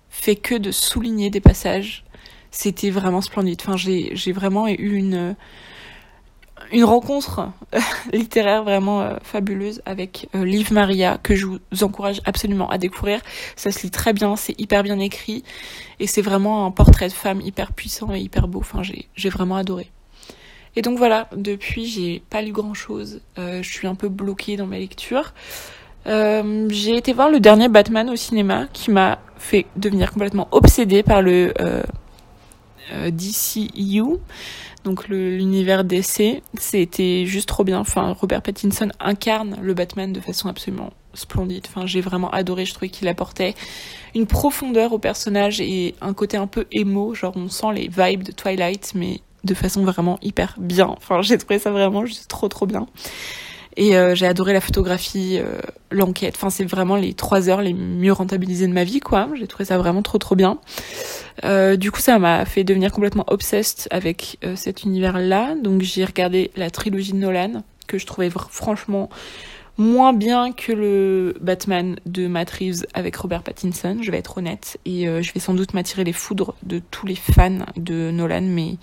fait 0.09 0.37
que 0.37 0.55
de 0.55 0.73
souligner 0.73 1.31
des 1.31 1.41
passages. 1.41 2.05
C'était 2.51 2.91
vraiment 2.91 3.21
splendide. 3.21 3.61
Enfin, 3.63 3.77
j'ai 3.77 4.33
vraiment 4.33 4.67
eu 4.67 4.95
une 4.97 5.37
une 6.73 6.85
rencontre 6.85 7.49
euh, 7.75 7.81
littéraire 8.13 8.65
vraiment 8.65 9.03
euh, 9.03 9.17
fabuleuse 9.23 9.83
avec 9.87 10.29
euh, 10.35 10.45
Liv 10.45 10.73
Maria 10.73 11.19
que 11.23 11.35
je 11.35 11.47
vous 11.47 11.59
encourage 11.83 12.21
absolument 12.25 12.69
à 12.71 12.79
découvrir. 12.79 13.21
Ça 13.57 13.71
se 13.71 13.83
lit 13.83 13.91
très 13.91 14.13
bien, 14.13 14.37
c'est 14.37 14.59
hyper 14.61 14.83
bien 14.83 14.99
écrit 14.99 15.45
et 15.99 16.07
c'est 16.07 16.23
vraiment 16.23 16.67
un 16.67 16.71
portrait 16.71 17.09
de 17.09 17.13
femme 17.13 17.41
hyper 17.41 17.73
puissant 17.73 18.15
et 18.15 18.21
hyper 18.21 18.49
beau. 18.49 18.61
Enfin, 18.61 18.83
j'ai 18.83 19.29
vraiment 19.29 19.57
adoré. 19.57 19.91
Et 20.77 20.83
donc 20.83 20.99
voilà, 20.99 21.29
depuis 21.35 21.87
j'ai 21.87 22.23
pas 22.31 22.43
lu 22.43 22.53
grand 22.53 22.75
chose. 22.75 23.21
je 23.37 23.63
suis 23.63 23.89
un 23.89 23.97
peu 23.97 24.09
bloquée 24.09 24.57
dans 24.57 24.67
ma 24.67 24.79
lecture. 24.79 25.35
j'ai 26.07 26.97
été 26.97 27.13
voir 27.13 27.29
le 27.29 27.41
dernier 27.41 27.69
Batman 27.69 28.09
au 28.09 28.17
cinéma 28.17 28.67
qui 28.73 28.93
m'a 28.93 29.19
fait 29.37 29.67
devenir 29.77 30.13
complètement 30.13 30.49
obsédée 30.53 31.03
par 31.03 31.23
le 31.23 31.53
DCU 33.09 34.21
donc 34.85 35.09
l'univers 35.09 35.85
DC, 35.85 36.43
c'était 36.59 37.27
juste 37.27 37.49
trop 37.49 37.65
bien. 37.65 37.79
Enfin, 37.79 38.13
Robert 38.13 38.43
Pattinson 38.43 38.91
incarne 38.99 39.59
le 39.61 39.75
Batman 39.75 40.13
de 40.13 40.21
façon 40.21 40.49
absolument 40.49 40.93
splendide. 41.15 41.67
Enfin, 41.69 41.87
j'ai 41.87 42.01
vraiment 42.01 42.31
adoré. 42.31 42.65
Je 42.65 42.73
trouvais 42.73 42.89
qu'il 42.89 43.09
apportait 43.09 43.55
une 44.15 44.27
profondeur 44.27 44.93
au 44.93 44.99
personnage 44.99 45.61
et 45.61 45.95
un 46.01 46.15
côté 46.15 46.37
un 46.37 46.47
peu 46.47 46.67
émo. 46.73 47.15
Genre, 47.15 47.35
on 47.37 47.49
sent 47.49 47.73
les 47.75 47.89
vibes 47.89 48.23
de 48.23 48.33
Twilight, 48.33 48.93
mais 48.95 49.21
de 49.45 49.55
façon 49.55 49.85
vraiment 49.85 50.19
hyper 50.23 50.55
bien. 50.59 50.87
Enfin, 50.89 51.23
j'ai 51.23 51.39
trouvé 51.39 51.59
ça 51.59 51.71
vraiment 51.71 52.07
juste 52.07 52.29
trop 52.29 52.49
trop 52.49 52.67
bien. 52.67 52.87
Et 53.81 53.97
euh, 53.97 54.15
j'ai 54.15 54.27
adoré 54.27 54.53
la 54.53 54.61
photographie, 54.61 55.39
euh, 55.41 55.59
l'enquête. 55.91 56.35
Enfin, 56.37 56.51
c'est 56.51 56.65
vraiment 56.65 56.97
les 56.97 57.15
trois 57.15 57.49
heures 57.49 57.63
les 57.63 57.73
mieux 57.73 58.13
rentabilisées 58.13 58.67
de 58.67 58.75
ma 58.75 58.85
vie, 58.85 59.01
quoi. 59.01 59.31
J'ai 59.35 59.47
trouvé 59.47 59.65
ça 59.65 59.79
vraiment 59.79 60.03
trop 60.03 60.19
trop 60.19 60.35
bien. 60.37 60.59
Euh, 61.45 61.77
du 61.77 61.91
coup, 61.91 62.01
ça 62.01 62.19
m'a 62.19 62.45
fait 62.45 62.63
devenir 62.63 62.93
complètement 62.93 63.25
obsessed 63.29 63.89
avec 63.91 64.39
cet 64.55 64.83
univers-là. 64.83 65.55
Donc, 65.55 65.81
j'ai 65.81 66.05
regardé 66.05 66.51
la 66.57 66.69
trilogie 66.69 67.13
de 67.13 67.17
Nolan, 67.17 67.65
que 67.87 67.97
je 67.97 68.05
trouvais 68.05 68.29
franchement 68.29 69.09
moins 69.79 70.13
bien 70.13 70.53
que 70.53 70.73
le 70.73 71.35
Batman 71.41 71.97
de 72.05 72.27
Matt 72.27 72.51
Reeves 72.51 72.85
avec 72.93 73.17
Robert 73.17 73.43
Pattinson, 73.43 73.97
je 74.03 74.11
vais 74.11 74.19
être 74.19 74.37
honnête, 74.37 74.77
et 74.85 75.07
je 75.07 75.33
vais 75.33 75.41
sans 75.41 75.55
doute 75.55 75.73
m'attirer 75.73 76.05
les 76.05 76.13
foudres 76.13 76.55
de 76.65 76.83
tous 76.91 77.07
les 77.07 77.15
fans 77.15 77.65
de 77.77 78.11
Nolan, 78.11 78.43
mais 78.43 78.77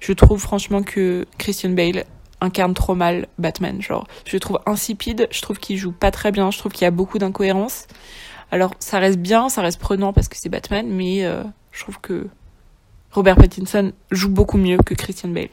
je 0.00 0.12
trouve 0.12 0.38
franchement 0.38 0.82
que 0.82 1.24
Christian 1.38 1.70
Bale 1.70 2.04
incarne 2.42 2.74
trop 2.74 2.94
mal 2.94 3.28
Batman. 3.38 3.80
Genre, 3.80 4.06
je 4.26 4.36
le 4.36 4.40
trouve 4.40 4.60
insipide, 4.66 5.28
je 5.30 5.40
trouve 5.40 5.58
qu'il 5.58 5.78
joue 5.78 5.92
pas 5.92 6.10
très 6.10 6.32
bien, 6.32 6.50
je 6.50 6.58
trouve 6.58 6.72
qu'il 6.72 6.82
y 6.82 6.86
a 6.86 6.90
beaucoup 6.90 7.18
d'incohérences. 7.18 7.86
Alors, 8.50 8.74
ça 8.80 8.98
reste 8.98 9.18
bien, 9.18 9.48
ça 9.48 9.62
reste 9.62 9.80
prenant 9.80 10.12
parce 10.12 10.28
que 10.28 10.36
c'est 10.36 10.50
Batman, 10.50 10.86
mais 10.86 11.24
euh, 11.24 11.42
je 11.70 11.80
trouve 11.80 12.00
que 12.00 12.28
Robert 13.12 13.36
Pattinson 13.36 13.92
joue 14.10 14.28
beaucoup 14.28 14.58
mieux 14.58 14.76
que 14.78 14.94
Christian 14.94 15.30
Bale. 15.30 15.48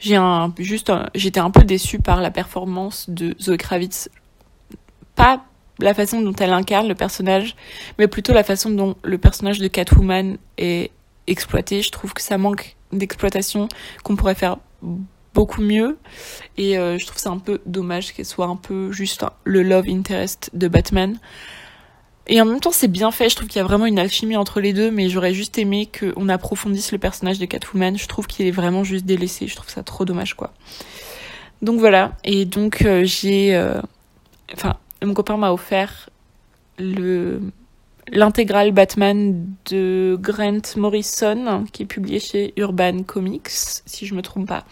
J'ai 0.00 0.16
un, 0.16 0.52
juste, 0.58 0.90
j'étais 1.14 1.40
un 1.40 1.50
peu 1.50 1.62
déçue 1.62 2.00
par 2.00 2.20
la 2.20 2.30
performance 2.30 3.08
de 3.08 3.36
Zoe 3.40 3.56
Kravitz. 3.56 4.08
Pas 5.14 5.44
la 5.78 5.94
façon 5.94 6.20
dont 6.22 6.34
elle 6.34 6.52
incarne 6.52 6.88
le 6.88 6.94
personnage, 6.94 7.56
mais 7.98 8.08
plutôt 8.08 8.32
la 8.32 8.44
façon 8.44 8.70
dont 8.70 8.96
le 9.02 9.18
personnage 9.18 9.58
de 9.58 9.68
Catwoman 9.68 10.38
est 10.58 10.90
exploité. 11.26 11.82
Je 11.82 11.90
trouve 11.90 12.14
que 12.14 12.22
ça 12.22 12.38
manque 12.38 12.76
d'exploitation 12.92 13.68
qu'on 14.02 14.16
pourrait 14.16 14.34
faire 14.34 14.58
beaucoup 15.34 15.62
mieux. 15.62 15.98
Et 16.56 16.78
euh, 16.78 16.98
je 16.98 17.06
trouve 17.06 17.18
ça 17.18 17.30
un 17.30 17.38
peu 17.38 17.60
dommage 17.66 18.12
qu'elle 18.12 18.26
soit 18.26 18.46
un 18.46 18.56
peu 18.56 18.92
juste 18.92 19.24
le 19.44 19.62
love 19.62 19.88
interest 19.88 20.50
de 20.54 20.68
Batman. 20.68 21.18
Et 22.28 22.40
en 22.40 22.44
même 22.44 22.60
temps 22.60 22.72
c'est 22.72 22.88
bien 22.88 23.10
fait. 23.10 23.28
Je 23.28 23.36
trouve 23.36 23.48
qu'il 23.48 23.58
y 23.58 23.60
a 23.60 23.64
vraiment 23.64 23.86
une 23.86 23.98
alchimie 23.98 24.36
entre 24.36 24.60
les 24.60 24.72
deux 24.72 24.90
mais 24.90 25.08
j'aurais 25.08 25.34
juste 25.34 25.58
aimé 25.58 25.88
qu'on 25.88 26.28
approfondisse 26.28 26.92
le 26.92 26.98
personnage 26.98 27.38
de 27.38 27.46
Catwoman. 27.46 27.98
Je 27.98 28.06
trouve 28.06 28.26
qu'il 28.26 28.46
est 28.46 28.52
vraiment 28.52 28.84
juste 28.84 29.04
délaissé. 29.04 29.46
Je 29.48 29.56
trouve 29.56 29.70
ça 29.70 29.82
trop 29.82 30.04
dommage 30.04 30.34
quoi. 30.34 30.52
Donc 31.62 31.80
voilà. 31.80 32.12
Et 32.24 32.44
donc 32.44 32.82
euh, 32.82 33.04
j'ai 33.04 33.54
euh, 33.56 33.80
enfin 34.54 34.76
mon 35.02 35.14
copain 35.14 35.36
m'a 35.36 35.52
offert 35.52 36.10
le 36.78 37.40
l'intégrale 38.08 38.72
Batman 38.72 39.46
de 39.70 40.16
Grant 40.20 40.76
Morrison 40.76 41.64
qui 41.72 41.84
est 41.84 41.86
publié 41.86 42.18
chez 42.20 42.52
Urban 42.56 43.02
Comics 43.04 43.48
si 43.48 44.06
je 44.06 44.14
me 44.14 44.22
trompe 44.22 44.48
pas. 44.48 44.64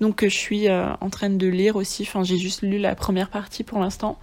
Donc 0.00 0.22
je 0.22 0.28
suis 0.28 0.68
euh, 0.68 0.92
en 1.00 1.08
train 1.10 1.30
de 1.30 1.46
lire 1.46 1.76
aussi, 1.76 2.02
enfin 2.02 2.22
j'ai 2.22 2.38
juste 2.38 2.62
lu 2.62 2.78
la 2.78 2.94
première 2.94 3.30
partie 3.30 3.64
pour 3.64 3.78
l'instant 3.78 4.18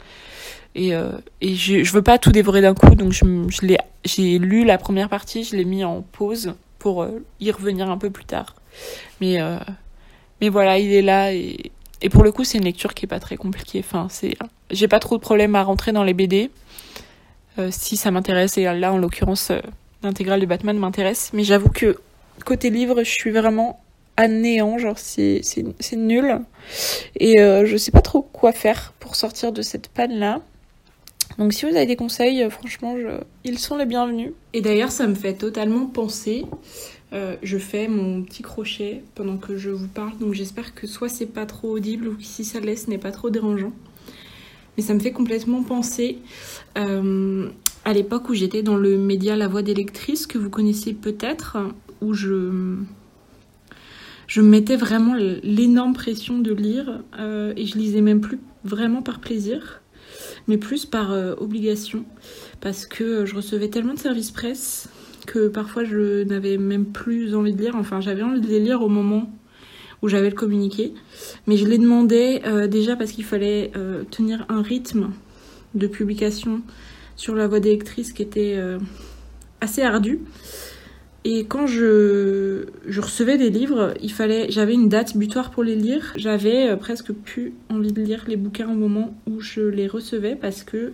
et, 0.76 0.94
euh, 0.94 1.12
et 1.42 1.56
je, 1.56 1.84
je 1.84 1.94
veux 1.94 2.02
pas 2.02 2.18
tout 2.18 2.32
dévorer 2.32 2.62
d'un 2.62 2.74
coup 2.74 2.94
donc 2.96 3.12
je, 3.12 3.24
je 3.50 3.76
j'ai 4.06 4.38
lu 4.38 4.66
la 4.66 4.78
première 4.78 5.10
partie, 5.10 5.44
je 5.44 5.56
l'ai 5.56 5.66
mis 5.66 5.84
en 5.84 6.02
pause 6.02 6.54
pour 6.80 7.04
euh, 7.04 7.24
y 7.40 7.50
revenir 7.52 7.90
un 7.90 7.98
peu 7.98 8.10
plus 8.10 8.26
tard. 8.26 8.56
Mais 9.22 9.38
mais 10.42 10.50
voilà, 10.50 10.80
il 10.80 10.92
est 10.92 11.04
là 11.04 11.32
et 11.34 11.72
et 12.04 12.10
pour 12.10 12.24
le 12.24 12.34
coup, 12.34 12.44
c'est 12.44 12.58
une 12.58 12.66
lecture 12.66 12.94
qui 12.94 13.06
est 13.06 13.08
pas 13.08 13.22
très 13.22 13.38
compliquée. 13.38 13.80
Enfin, 13.80 14.08
c'est 14.10 14.36
j'ai 14.70 14.90
pas 14.90 15.00
trop 15.00 15.16
de 15.16 15.22
problèmes 15.22 15.56
à 15.56 15.64
rentrer 15.64 15.94
dans 15.94 16.04
les 16.04 16.14
BD. 16.14 16.52
Euh, 17.60 17.70
si 17.72 17.98
ça 17.98 18.12
m'intéresse. 18.12 18.58
Et 18.58 18.64
là, 18.64 18.94
en 18.94 18.98
l'occurrence, 18.98 19.52
euh, 19.52 19.60
l'intégrale 20.02 20.42
de 20.42 20.46
Batman 20.46 20.78
m'intéresse. 20.78 21.32
Mais 21.34 21.44
j'avoue 21.44 21.70
que 21.70 21.98
côté 22.46 22.70
livre, 22.70 23.04
je 23.04 23.10
suis 23.10 23.32
vraiment 23.32 23.80
à 24.18 24.28
néant. 24.28 24.78
Genre, 24.78 24.98
c'est, 24.98 25.42
nul. 25.96 26.40
Et 27.20 27.40
euh, 27.40 27.66
je 27.66 27.78
sais 27.78 27.92
pas 27.92 28.02
trop 28.02 28.22
quoi 28.22 28.52
faire 28.52 28.94
pour 29.00 29.16
sortir 29.16 29.52
de 29.52 29.62
cette 29.62 29.88
panne-là. 29.90 30.42
Donc 31.38 31.54
si 31.54 31.66
vous 31.66 31.76
avez 31.76 31.88
des 31.88 31.96
conseils, 31.96 32.48
franchement, 32.52 32.96
ils 33.44 33.58
sont 33.58 33.76
les 33.76 33.86
bienvenus. 33.86 34.34
Et 34.54 34.62
d'ailleurs, 34.62 34.92
ça 34.92 35.08
me 35.08 35.16
fait 35.16 35.34
totalement 35.34 35.88
penser. 35.88 36.46
je 37.12 37.58
fais 37.58 37.88
mon 37.88 38.22
petit 38.22 38.44
crochet 38.44 39.02
pendant 39.16 39.38
que 39.38 39.58
je 39.58 39.72
vous 39.72 39.88
parle, 39.88 40.16
donc 40.20 40.34
j'espère 40.34 40.76
que 40.76 40.86
soit 40.86 41.10
c'est 41.10 41.26
pas 41.26 41.48
trop 41.48 41.70
audible 41.70 42.08
ou 42.10 42.18
que 42.18 42.24
si 42.24 42.46
ça 42.46 42.60
laisse 42.60 42.88
n'est 42.88 43.00
pas 43.00 43.12
trop 43.12 43.32
dérangeant 43.32 43.72
mais 44.78 44.84
ça 44.84 44.94
me 44.94 45.00
fait 45.00 45.12
complètement 45.12 45.64
penser 45.64 46.20
euh, 46.78 47.50
à 47.86 47.94
l'époque 47.94 48.30
où 48.30 48.34
j'étais 48.34 48.64
dans 48.64 48.78
le 48.78 48.98
média 48.98 49.36
La 49.36 49.48
Voix 49.48 49.62
des 49.62 49.74
lectrices, 49.74 50.28
que 50.28 50.38
vous 50.38 50.50
connaissez 50.50 50.94
peut-être, 50.94 51.58
où 52.02 52.14
je, 52.14 52.78
je 54.28 54.42
mettais 54.42 54.76
vraiment 54.76 55.16
l'énorme 55.16 55.94
pression 55.94 56.40
de 56.40 56.54
lire, 56.54 57.02
euh, 57.20 57.54
et 57.58 57.66
je 57.66 57.78
lisais 57.78 58.02
même 58.02 58.22
plus 58.22 58.40
vraiment 58.64 59.02
par 59.02 59.20
plaisir, 59.20 59.82
mais 60.48 60.58
plus 60.58 60.86
par 60.86 61.12
euh, 61.12 61.36
obligation, 61.38 62.06
parce 62.62 62.86
que 62.86 63.26
je 63.26 63.36
recevais 63.36 63.70
tellement 63.70 63.94
de 63.94 64.00
services 64.00 64.32
presse 64.32 64.90
que 65.28 65.48
parfois 65.48 65.84
je 65.84 66.24
n'avais 66.24 66.58
même 66.58 66.86
plus 66.86 67.36
envie 67.36 67.54
de 67.54 67.62
lire, 67.62 67.76
enfin 67.76 68.02
j'avais 68.02 68.24
envie 68.24 68.42
de 68.42 68.48
les 68.48 68.60
lire 68.60 68.82
au 68.82 68.90
moment 68.90 69.32
où 70.04 70.10
j'avais 70.10 70.30
le 70.30 70.36
communiqué. 70.36 70.94
Mais 71.48 71.58
je 71.58 71.66
l'ai 71.66 71.80
demandé 71.80 72.42
euh, 72.46 72.68
déjà 72.68 72.96
parce 72.96 73.12
qu'il 73.12 73.24
fallait 73.24 73.72
euh, 73.76 74.04
tenir 74.12 74.46
un 74.50 74.62
rythme 74.62 75.10
de 75.74 75.88
publication 75.88 76.62
sur 77.16 77.34
la 77.34 77.48
voie 77.48 77.60
des 77.60 77.80
qui 77.80 78.22
était 78.22 78.56
euh, 78.58 78.78
assez 79.62 79.82
ardu. 79.82 80.20
Et 81.26 81.46
quand 81.46 81.68
je, 81.68 82.66
recevais 83.00 83.38
des 83.38 83.50
livres, 83.50 83.94
il 84.02 84.12
fallait, 84.12 84.52
j'avais 84.52 84.74
une 84.74 84.90
date 84.90 85.16
butoir 85.16 85.52
pour 85.52 85.64
les 85.64 85.76
lire. 85.76 86.12
J'avais 86.18 86.68
euh, 86.68 86.76
presque 86.76 87.14
plus 87.14 87.54
envie 87.70 87.94
de 87.94 88.02
lire 88.02 88.26
les 88.28 88.36
bouquins 88.36 88.70
au 88.70 88.76
moment 88.76 89.16
où 89.26 89.40
je 89.40 89.62
les 89.62 89.88
recevais 89.88 90.36
parce 90.36 90.66
que 90.66 90.92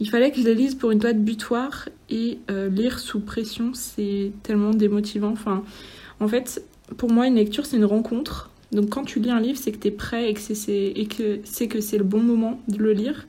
il 0.00 0.10
fallait 0.10 0.32
que 0.32 0.38
je 0.38 0.44
les 0.44 0.54
lise 0.54 0.74
pour 0.74 0.90
une 0.90 0.98
date 0.98 1.18
butoir 1.18 1.88
et 2.10 2.40
lire 2.50 2.98
sous 2.98 3.20
pression, 3.20 3.70
c'est 3.72 4.32
tellement 4.42 4.72
démotivant. 4.72 5.30
Enfin, 5.30 5.62
en 6.18 6.28
fait, 6.28 6.62
pour 6.96 7.10
moi, 7.10 7.26
une 7.26 7.36
lecture, 7.36 7.66
c'est 7.66 7.76
une 7.76 7.84
rencontre. 7.84 8.49
Donc 8.72 8.90
quand 8.90 9.04
tu 9.04 9.18
lis 9.18 9.30
un 9.30 9.40
livre, 9.40 9.58
c'est 9.58 9.72
que 9.72 9.78
tu 9.78 9.88
es 9.88 9.90
prêt 9.90 10.30
et 10.30 10.34
que 10.34 11.40
c'est 11.44 11.68
que 11.68 11.80
c'est 11.80 11.98
le 11.98 12.04
bon 12.04 12.22
moment 12.22 12.60
de 12.68 12.78
le 12.78 12.92
lire. 12.92 13.26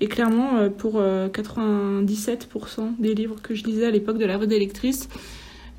Et 0.00 0.06
clairement, 0.06 0.56
euh, 0.56 0.68
pour 0.68 1.00
97% 1.00 2.96
des 2.98 3.14
livres 3.14 3.36
que 3.42 3.54
je 3.54 3.64
lisais 3.64 3.86
à 3.86 3.90
l'époque 3.90 4.18
de 4.18 4.26
la 4.26 4.36
vraie 4.36 4.46
des 4.46 4.58
lectrices, 4.58 5.08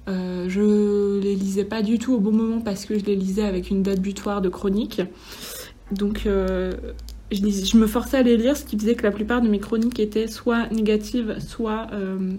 euh, 0.09 0.49
je 0.49 1.21
les 1.21 1.35
lisais 1.35 1.63
pas 1.63 1.81
du 1.81 1.97
tout 1.97 2.13
au 2.13 2.19
bon 2.19 2.31
moment 2.31 2.59
parce 2.59 2.85
que 2.85 2.97
je 2.99 3.05
les 3.05 3.15
lisais 3.15 3.43
avec 3.43 3.69
une 3.69 3.83
date 3.83 4.01
butoir 4.01 4.41
de 4.41 4.49
chronique. 4.49 5.01
Donc 5.91 6.25
euh, 6.25 6.73
je, 7.31 7.77
me 7.77 7.87
forçais 7.87 8.17
à 8.17 8.23
les 8.23 8.37
lire, 8.37 8.57
ce 8.57 8.65
qui 8.65 8.77
faisait 8.77 8.95
que 8.95 9.03
la 9.03 9.11
plupart 9.11 9.41
de 9.41 9.47
mes 9.47 9.59
chroniques 9.59 9.99
étaient 9.99 10.27
soit 10.27 10.67
négatives, 10.71 11.37
soit 11.39 11.87
euh, 11.93 12.33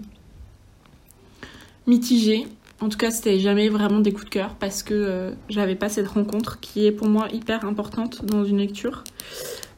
mitigées. 1.87 2.45
En 2.81 2.89
tout 2.89 2.97
cas, 2.97 3.11
c'était 3.11 3.39
jamais 3.39 3.69
vraiment 3.69 3.99
des 3.99 4.11
coups 4.11 4.25
de 4.25 4.29
cœur 4.29 4.55
parce 4.55 4.83
que 4.83 5.33
j'avais 5.47 5.75
pas 5.75 5.87
cette 5.87 6.09
rencontre 6.09 6.59
qui 6.59 6.85
est 6.85 6.91
pour 6.91 7.07
moi 7.07 7.27
hyper 7.31 7.63
importante 7.65 8.25
dans 8.25 8.43
une 8.43 8.57
lecture. 8.57 9.03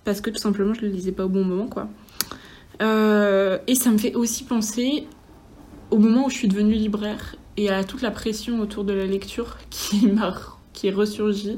Parce 0.03 0.19
que 0.19 0.31
tout 0.31 0.39
simplement, 0.39 0.73
je 0.73 0.81
les 0.81 0.89
lisais 0.89 1.11
pas 1.11 1.25
au 1.25 1.29
bon 1.29 1.43
moment, 1.43 1.67
quoi. 1.67 1.89
et 2.79 3.75
ça 3.75 3.91
me 3.91 3.97
fait 3.97 4.15
aussi 4.15 4.45
penser 4.45 5.05
au 5.91 5.97
moment 5.97 6.25
où 6.25 6.29
je 6.29 6.35
suis 6.35 6.47
devenue 6.47 6.73
libraire 6.73 7.35
et 7.57 7.69
à 7.69 7.83
toute 7.83 8.01
la 8.01 8.11
pression 8.11 8.59
autour 8.59 8.83
de 8.83 8.93
la 8.93 9.05
lecture 9.05 9.57
qui 9.69 10.07
m'a 10.07 10.33
qui 10.73 10.87
est 10.87 10.91
ressurgie 10.91 11.57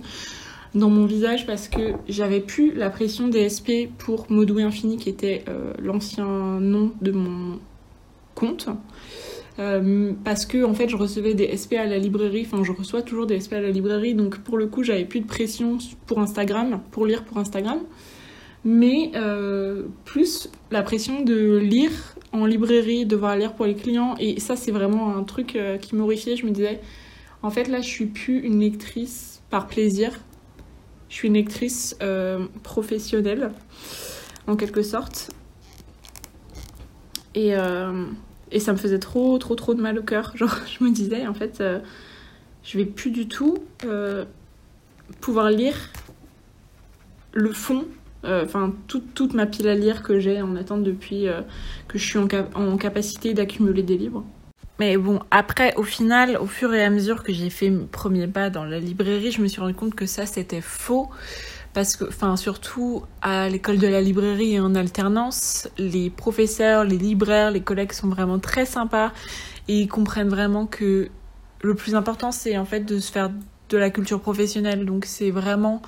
dans 0.76 0.90
mon 0.90 1.06
visage 1.06 1.46
parce 1.46 1.68
que 1.68 1.94
j'avais 2.08 2.40
plus 2.40 2.74
la 2.74 2.90
pression 2.90 3.28
des 3.28 3.50
SP 3.52 3.90
pour 3.98 4.28
Maudoué 4.30 4.64
Infini 4.64 4.98
qui 4.98 5.10
était 5.10 5.44
euh, 5.50 5.74
l'ancien 5.80 6.26
nom 6.26 6.92
de 7.02 7.12
mon 7.12 7.60
compte. 8.36 8.70
Euh, 9.60 10.14
parce 10.24 10.46
que 10.46 10.64
en 10.64 10.74
fait 10.74 10.88
je 10.88 10.96
recevais 10.96 11.34
des 11.34 11.56
SP 11.58 11.74
à 11.74 11.86
la 11.86 11.98
librairie, 11.98 12.48
enfin 12.50 12.64
je 12.64 12.72
reçois 12.72 13.02
toujours 13.02 13.26
des 13.26 13.42
SP 13.44 13.54
à 13.54 13.62
la 13.62 13.72
librairie, 13.72 14.14
donc 14.14 14.40
pour 14.40 14.58
le 14.58 14.68
coup 14.68 14.84
j'avais 14.84 15.04
plus 15.04 15.20
de 15.20 15.28
pression 15.28 15.78
pour 16.06 16.20
Instagram, 16.20 16.80
pour 16.92 17.06
lire 17.06 17.26
pour 17.26 17.40
Instagram, 17.40 17.80
mais 18.64 19.12
euh, 19.16 19.84
plus 20.06 20.50
la 20.72 20.84
pression 20.84 21.22
de 21.22 21.58
lire 21.58 21.92
en 22.32 22.46
librairie, 22.46 23.06
devoir 23.06 23.36
lire 23.36 23.54
pour 23.54 23.66
les 23.66 23.76
clients. 23.76 24.16
Et 24.20 24.40
ça, 24.40 24.56
c'est 24.56 24.72
vraiment 24.72 25.16
un 25.16 25.24
truc 25.24 25.56
euh, 25.56 25.78
qui 25.78 25.96
m'horrifiait. 25.96 26.36
Je 26.36 26.46
me 26.46 26.52
disais, 26.52 26.80
en 27.42 27.50
fait, 27.50 27.68
là, 27.68 27.82
je 27.82 27.88
suis 27.88 28.06
plus 28.06 28.40
une 28.40 28.60
lectrice 28.60 29.42
par 29.50 29.68
plaisir. 29.68 30.20
Je 31.10 31.16
suis 31.16 31.28
une 31.28 31.34
lectrice 31.36 31.98
euh, 32.02 32.46
professionnelle, 32.64 33.52
en 34.46 34.56
quelque 34.56 34.84
sorte. 34.84 35.32
Et, 37.34 37.54
et, 38.52 38.60
ça 38.60 38.74
me 38.74 38.78
faisait 38.78 39.00
trop, 39.00 39.38
trop, 39.38 39.56
trop 39.56 39.74
de 39.74 39.82
mal 39.82 40.00
au 40.00 40.04
cœur. 40.04 40.34
Genre, 40.36 40.56
je 40.68 40.84
me 40.84 40.92
disais, 40.92 41.28
en 41.28 41.34
fait, 41.34 41.64
je 42.64 42.78
vais 42.78 42.86
plus 42.86 43.12
du 43.12 43.28
tout 43.28 43.58
pouvoir 45.22 45.50
lire 45.50 45.76
le 47.34 47.52
fond 47.52 47.86
euh, 48.26 48.44
enfin 48.44 48.74
toute, 48.88 49.34
ma 49.34 49.46
pile 49.46 49.70
à 49.70 49.76
lire 49.76 50.04
que 50.04 50.20
j'ai 50.20 50.42
en 50.42 50.56
attente 50.58 50.84
depuis 50.84 51.28
euh, 51.28 51.42
que 51.88 51.98
je 51.98 52.06
suis 52.06 52.20
en, 52.20 52.28
en 52.54 52.78
capacité 52.78 53.34
d'accumuler 53.34 53.82
des 53.82 53.98
livres. 53.98 54.26
Mais 54.78 54.98
bon, 54.98 55.20
après, 55.32 55.74
au 55.76 55.84
final, 55.84 56.38
au 56.38 56.46
fur 56.46 56.74
et 56.74 56.84
à 56.84 56.90
mesure 56.90 57.24
que 57.24 57.34
j'ai 57.34 57.50
fait 57.50 57.70
mes 57.70 57.86
premiers 57.86 58.28
pas 58.28 58.50
dans 58.50 58.66
la 58.66 58.80
librairie, 58.80 59.32
je 59.32 59.42
me 59.42 59.48
suis 59.48 59.62
rendu 59.62 59.74
compte 59.74 59.96
que 59.96 60.06
ça, 60.06 60.26
c'était 60.26 60.62
faux. 60.62 61.10
Parce 61.74 61.96
que, 61.96 62.06
enfin, 62.06 62.36
surtout 62.36 63.04
à 63.22 63.48
l'école 63.48 63.78
de 63.78 63.88
la 63.88 64.02
librairie 64.02 64.56
et 64.56 64.60
en 64.60 64.74
alternance, 64.76 65.70
les 65.78 66.10
professeurs, 66.10 66.84
les 66.84 66.98
libraires, 66.98 67.52
les 67.52 67.62
collègues 67.62 67.94
sont 67.94 68.08
vraiment 68.08 68.40
très 68.40 68.66
sympas 68.66 69.12
et 69.68 69.82
ils 69.82 69.88
comprennent 69.88 70.30
vraiment 70.30 70.66
que 70.66 71.10
le 71.62 71.76
plus 71.76 71.96
important, 71.96 72.32
c'est 72.32 72.58
en 72.58 72.66
fait 72.66 72.82
de 72.82 73.00
se 73.00 73.12
faire 73.12 73.30
de 73.70 73.78
la 73.78 73.92
culture 73.92 74.20
professionnelle. 74.20 74.86
Donc, 74.86 75.06
c'est 75.06 75.30
vraiment 75.30 75.82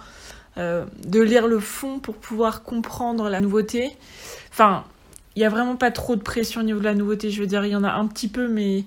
euh, 0.57 0.85
de 1.07 1.19
lire 1.21 1.47
le 1.47 1.59
fond 1.59 1.99
pour 1.99 2.15
pouvoir 2.15 2.61
comprendre 2.61 3.29
la 3.29 3.41
nouveauté. 3.41 3.91
Enfin, 4.51 4.83
il 5.35 5.39
n'y 5.39 5.45
a 5.45 5.49
vraiment 5.49 5.77
pas 5.77 5.91
trop 5.91 6.15
de 6.15 6.21
pression 6.21 6.61
au 6.61 6.63
niveau 6.63 6.79
de 6.79 6.85
la 6.85 6.93
nouveauté. 6.93 7.31
Je 7.31 7.41
veux 7.41 7.47
dire, 7.47 7.65
il 7.65 7.71
y 7.71 7.75
en 7.75 7.83
a 7.83 7.91
un 7.91 8.05
petit 8.05 8.27
peu, 8.27 8.47
mais 8.47 8.83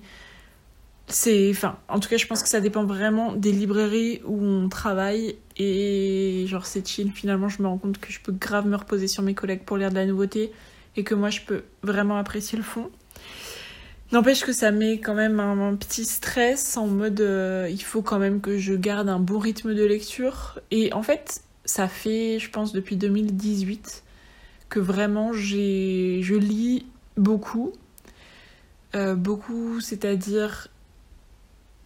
c'est. 1.07 1.49
Enfin, 1.51 1.77
en 1.87 1.99
tout 1.99 2.09
cas, 2.09 2.17
je 2.17 2.27
pense 2.27 2.41
que 2.41 2.49
ça 2.49 2.61
dépend 2.61 2.85
vraiment 2.85 3.33
des 3.33 3.51
librairies 3.51 4.21
où 4.25 4.43
on 4.43 4.69
travaille. 4.69 5.37
Et 5.57 6.45
genre, 6.47 6.65
c'est 6.65 6.85
chill. 6.87 7.11
Finalement, 7.11 7.49
je 7.49 7.61
me 7.61 7.67
rends 7.67 7.77
compte 7.77 7.99
que 7.99 8.11
je 8.11 8.19
peux 8.19 8.31
grave 8.31 8.67
me 8.67 8.75
reposer 8.75 9.07
sur 9.07 9.23
mes 9.23 9.33
collègues 9.33 9.63
pour 9.63 9.77
lire 9.77 9.89
de 9.89 9.95
la 9.95 10.05
nouveauté 10.05 10.51
et 10.95 11.03
que 11.03 11.15
moi, 11.15 11.29
je 11.29 11.41
peux 11.41 11.63
vraiment 11.83 12.17
apprécier 12.17 12.57
le 12.57 12.63
fond. 12.63 12.89
N'empêche 14.11 14.43
que 14.43 14.53
ça 14.53 14.71
met 14.71 14.99
quand 14.99 15.15
même 15.15 15.39
un, 15.39 15.75
petit 15.75 16.05
stress 16.05 16.77
en 16.77 16.87
mode 16.87 17.21
euh, 17.21 17.67
il 17.71 17.81
faut 17.81 18.03
quand 18.03 18.19
même 18.19 18.39
que 18.39 18.57
je 18.57 18.73
garde 18.73 19.09
un 19.09 19.19
bon 19.19 19.39
rythme 19.39 19.73
de 19.73 19.83
lecture. 19.83 20.59
Et 20.71 20.93
en 20.93 21.01
fait, 21.01 21.41
ça 21.65 21.87
fait, 21.87 22.37
je 22.39 22.49
pense, 22.51 22.71
depuis 22.71 22.97
2018 22.97 24.03
que 24.69 24.79
vraiment 24.79 25.33
j'ai, 25.33 26.19
je 26.21 26.35
lis 26.35 26.85
beaucoup. 27.17 27.73
Euh, 28.95 29.15
beaucoup, 29.15 29.81
c'est-à-dire, 29.81 30.69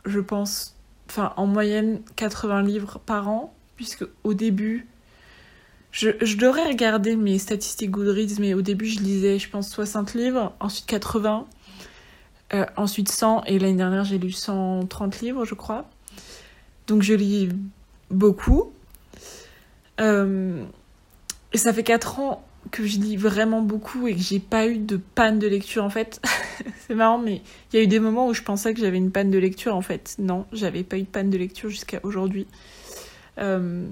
je 0.06 0.20
pense, 0.20 0.76
enfin, 1.10 1.34
en 1.38 1.46
moyenne 1.48 2.02
80 2.16 2.64
livres 2.64 3.00
par 3.06 3.30
an, 3.30 3.54
puisque 3.76 4.06
au 4.24 4.34
début, 4.34 4.88
je, 5.92 6.10
je, 6.22 6.36
devrais 6.38 6.68
regarder 6.68 7.16
mes 7.16 7.40
statistiques 7.40 7.92
Goodreads, 7.92 8.40
mais 8.40 8.54
au 8.54 8.62
début, 8.62 8.86
je 8.86 9.00
lisais, 9.00 9.40
je 9.40 9.50
pense, 9.50 9.70
60 9.70 10.14
livres, 10.14 10.54
ensuite 10.60 10.86
80, 10.86 11.48
euh, 12.54 12.66
ensuite 12.76 13.12
100, 13.12 13.44
et 13.46 13.60
l'année 13.60 13.78
dernière, 13.78 14.04
j'ai 14.04 14.18
lu 14.18 14.32
130 14.32 15.22
livres, 15.22 15.46
je 15.46 15.56
crois. 15.56 15.90
Donc, 16.88 17.02
je 17.02 17.14
lis 17.14 17.50
beaucoup. 18.12 18.72
Euh, 20.00 20.64
et 21.54 21.58
ça 21.58 21.74
fait 21.74 21.84
4 21.84 22.20
ans 22.20 22.44
que 22.72 22.86
je 22.86 23.00
lis 23.00 23.18
vraiment 23.18 23.62
beaucoup 23.62 24.08
et 24.08 24.16
que 24.16 24.22
j'ai 24.22 24.40
pas 24.40 24.68
eu 24.68 24.78
de 24.78 24.98
panne 24.98 25.40
de 25.40 25.48
lecture 25.48 25.84
en 25.84 25.90
fait. 25.90 26.22
c'est 26.88 26.96
marrant, 26.96 27.18
mais 27.18 27.42
il 27.72 27.78
y 27.78 27.80
a 27.80 27.84
eu 27.84 27.88
des 27.88 28.00
moments 28.00 28.28
où 28.28 28.34
je 28.34 28.42
pensais 28.42 28.74
que 28.74 28.80
j'avais 28.80 28.98
une 28.98 29.12
panne 29.12 29.32
de 29.32 29.38
lecture 29.38 29.76
en 29.76 29.82
fait. 29.82 30.16
Non, 30.20 30.46
j'avais 30.52 30.84
pas 30.84 30.98
eu 30.98 31.04
de 31.04 31.08
panne 31.08 31.30
de 31.30 31.38
lecture 31.38 31.70
jusqu'à 31.70 32.00
aujourd'hui. 32.04 32.48
Euh, 33.38 33.86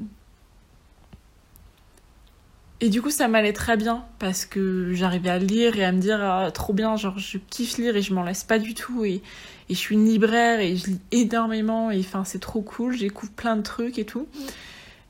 et 2.79 2.89
du 2.89 3.01
coup, 3.01 3.09
ça 3.09 3.27
m'allait 3.27 3.53
très 3.53 3.75
bien 3.75 4.05
parce 4.19 4.45
que 4.45 4.93
j'arrivais 4.93 5.29
à 5.29 5.39
lire 5.39 5.77
et 5.77 5.83
à 5.83 5.91
me 5.91 5.99
dire 5.99 6.19
ah, 6.21 6.51
trop 6.51 6.73
bien, 6.73 6.95
genre 6.95 7.17
je 7.17 7.39
kiffe 7.39 7.77
lire 7.77 7.95
et 7.95 8.01
je 8.01 8.13
m'en 8.13 8.23
laisse 8.23 8.43
pas 8.43 8.59
du 8.59 8.75
tout 8.75 9.03
et, 9.03 9.15
et 9.69 9.73
je 9.73 9.79
suis 9.79 9.95
une 9.95 10.05
libraire 10.05 10.59
et 10.59 10.75
je 10.75 10.87
lis 10.87 10.99
énormément 11.11 11.89
et 11.89 11.99
enfin 11.99 12.23
c'est 12.23 12.39
trop 12.39 12.61
cool, 12.61 12.95
j'écoute 12.95 13.31
plein 13.35 13.55
de 13.57 13.63
trucs 13.63 13.97
et 13.97 14.05
tout. 14.05 14.27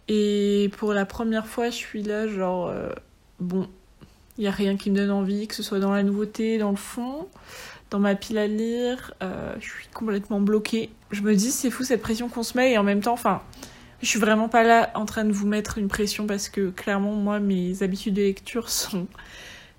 Et 0.07 0.69
pour 0.77 0.93
la 0.93 1.05
première 1.05 1.47
fois, 1.47 1.69
je 1.69 1.75
suis 1.75 2.01
là, 2.01 2.27
genre, 2.27 2.67
euh, 2.69 2.89
bon, 3.39 3.67
il 4.37 4.41
n'y 4.41 4.47
a 4.47 4.51
rien 4.51 4.77
qui 4.77 4.91
me 4.91 4.95
donne 4.95 5.11
envie, 5.11 5.47
que 5.47 5.55
ce 5.55 5.63
soit 5.63 5.79
dans 5.79 5.91
la 5.91 6.03
nouveauté, 6.03 6.57
dans 6.57 6.71
le 6.71 6.77
fond, 6.77 7.27
dans 7.89 7.99
ma 7.99 8.15
pile 8.15 8.37
à 8.37 8.47
lire. 8.47 9.13
Euh, 9.23 9.55
je 9.59 9.65
suis 9.69 9.87
complètement 9.93 10.39
bloquée. 10.39 10.89
Je 11.11 11.21
me 11.21 11.35
dis, 11.35 11.51
c'est 11.51 11.71
fou 11.71 11.83
cette 11.83 12.01
pression 12.01 12.29
qu'on 12.29 12.43
se 12.43 12.57
met, 12.57 12.73
et 12.73 12.77
en 12.77 12.83
même 12.83 13.01
temps, 13.01 13.13
enfin, 13.13 13.41
je 14.01 14.07
suis 14.07 14.19
vraiment 14.19 14.49
pas 14.49 14.63
là 14.63 14.91
en 14.95 15.05
train 15.05 15.25
de 15.25 15.31
vous 15.31 15.47
mettre 15.47 15.77
une 15.77 15.87
pression 15.87 16.27
parce 16.27 16.49
que 16.49 16.69
clairement, 16.69 17.13
moi, 17.13 17.39
mes 17.39 17.81
habitudes 17.81 18.13
de 18.13 18.21
lecture 18.21 18.69
sont. 18.69 19.07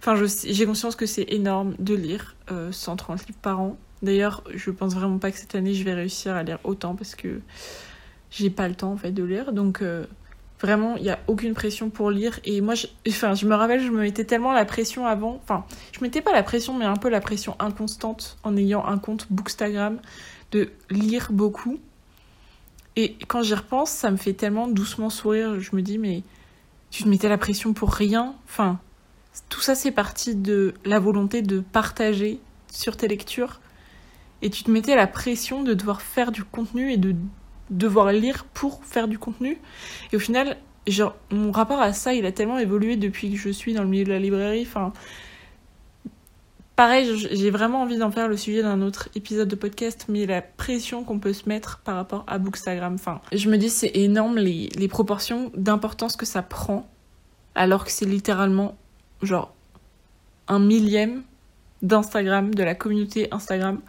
Enfin, 0.01 0.15
j'ai 0.45 0.67
conscience 0.67 0.97
que 0.97 1.07
c'est 1.07 1.27
énorme 1.29 1.75
de 1.79 1.95
lire 1.95 2.37
130 2.71 3.21
euh, 3.21 3.25
livres 3.27 3.39
par 3.41 3.61
an. 3.61 3.77
D'ailleurs, 4.03 4.45
je 4.55 4.71
pense 4.71 4.95
vraiment 4.95 5.19
pas 5.19 5.33
que 5.33 5.39
cette 5.39 5.55
année 5.55 5.75
je 5.75 5.83
vais 5.83 5.95
réussir 5.95 6.35
à 6.35 6.43
lire 6.45 6.59
autant 6.63 6.95
parce 6.95 7.17
que 7.17 7.41
j'ai 8.31 8.51
pas 8.51 8.69
le 8.69 8.75
temps 8.75 8.93
en 8.93 8.97
fait 8.97 9.11
de 9.11 9.25
lire. 9.25 9.53
Donc 9.53 9.83
euh, 9.83 10.07
vraiment, 10.61 10.97
il 10.97 11.05
y 11.05 11.11
a 11.11 11.19
aucune 11.27 11.55
pression 11.55 11.91
pour 11.91 12.11
lire. 12.11 12.41
Et 12.45 12.61
moi, 12.61 12.75
je, 12.75 12.87
enfin, 13.09 13.35
je 13.35 13.47
me 13.47 13.55
rappelle, 13.55 13.81
je 13.81 13.91
me 13.91 14.01
mettais 14.01 14.25
tellement 14.25 14.53
la 14.53 14.65
pression 14.65 15.07
avant. 15.07 15.41
Enfin, 15.43 15.65
je 15.93 16.01
mettais 16.01 16.21
pas 16.21 16.33
la 16.33 16.43
pression, 16.43 16.75
mais 16.75 16.85
un 16.85 16.97
peu 16.97 17.09
la 17.09 17.21
pression 17.21 17.57
inconstante 17.59 18.39
en 18.43 18.57
ayant 18.57 18.85
un 18.85 18.99
compte 18.99 19.27
Bookstagram 19.31 19.99
de 20.53 20.71
lire 20.91 21.29
beaucoup. 21.31 21.79
Et 22.97 23.17
quand 23.29 23.43
j'y 23.43 23.55
repense, 23.55 23.91
ça 23.91 24.11
me 24.11 24.17
fait 24.17 24.33
tellement 24.33 24.67
doucement 24.67 25.11
sourire. 25.11 25.61
Je 25.61 25.77
me 25.77 25.83
dis, 25.83 25.99
mais 25.99 26.23
tu 26.91 27.05
te 27.05 27.09
mettais 27.09 27.29
la 27.29 27.39
pression 27.39 27.73
pour 27.73 27.93
rien. 27.93 28.35
Enfin, 28.47 28.81
tout 29.49 29.61
ça, 29.61 29.75
c'est 29.75 29.93
parti 29.93 30.35
de 30.35 30.75
la 30.85 30.99
volonté 30.99 31.43
de 31.43 31.61
partager 31.61 32.41
sur 32.73 32.97
tes 32.97 33.07
lectures. 33.07 33.61
Et 34.43 34.51
tu 34.51 34.65
te 34.65 34.71
mettais 34.71 34.97
la 34.97 35.07
pression 35.07 35.63
de 35.63 35.75
devoir 35.75 36.03
faire 36.03 36.33
du 36.33 36.45
contenu 36.45 36.93
et 36.93 36.97
de 36.97 37.15
devoir 37.71 38.13
lire 38.13 38.45
pour 38.55 38.85
faire 38.85 39.09
du 39.09 39.19
contenu. 39.19 39.59
Et 40.13 40.17
au 40.17 40.21
final, 40.21 40.57
mon 41.31 41.53
rapport 41.53 41.81
à 41.81 41.93
ça, 41.93 42.15
il 42.15 42.27
a 42.27 42.33
tellement 42.33 42.59
évolué 42.59 42.97
depuis 42.97 43.31
que 43.31 43.37
je 43.37 43.51
suis 43.51 43.75
dans 43.75 43.83
le 43.83 43.89
milieu 43.89 44.05
de 44.05 44.11
la 44.11 44.19
librairie. 44.19 44.65
Enfin, 44.67 44.93
pareil, 46.77 47.11
j'ai 47.33 47.51
vraiment 47.51 47.83
envie 47.83 47.99
d'en 47.99 48.11
faire 48.11 48.29
le 48.29 48.37
sujet 48.37 48.63
d'un 48.63 48.81
autre 48.83 49.09
épisode 49.15 49.49
de 49.49 49.57
podcast, 49.57 50.07
mais 50.09 50.27
la 50.27 50.43
pression 50.43 51.05
qu'on 51.05 51.19
peut 51.19 51.33
se 51.33 51.49
mettre 51.49 51.79
par 51.79 51.97
rapport 51.97 52.25
à 52.27 52.39
Bookstagram. 52.39 52.95
Enfin, 52.95 53.21
je 53.33 53.51
me 53.51 53.59
dis 53.59 53.69
c'est 53.69 53.97
énorme 53.97 54.39
les, 54.39 54.69
les 54.77 54.89
proportions 54.89 55.51
d'importance 55.55 56.17
que 56.17 56.27
ça 56.27 56.43
prend, 56.43 56.89
alors 57.55 57.85
que 57.85 57.91
c'est 57.91 58.07
littéralement 58.07 58.77
genre 59.23 59.53
un 60.47 60.61
millième 60.61 61.23
d'Instagram, 61.83 62.55
de 62.55 62.63
la 62.63 62.75
communauté 62.75 63.29
Instagram. 63.33 63.81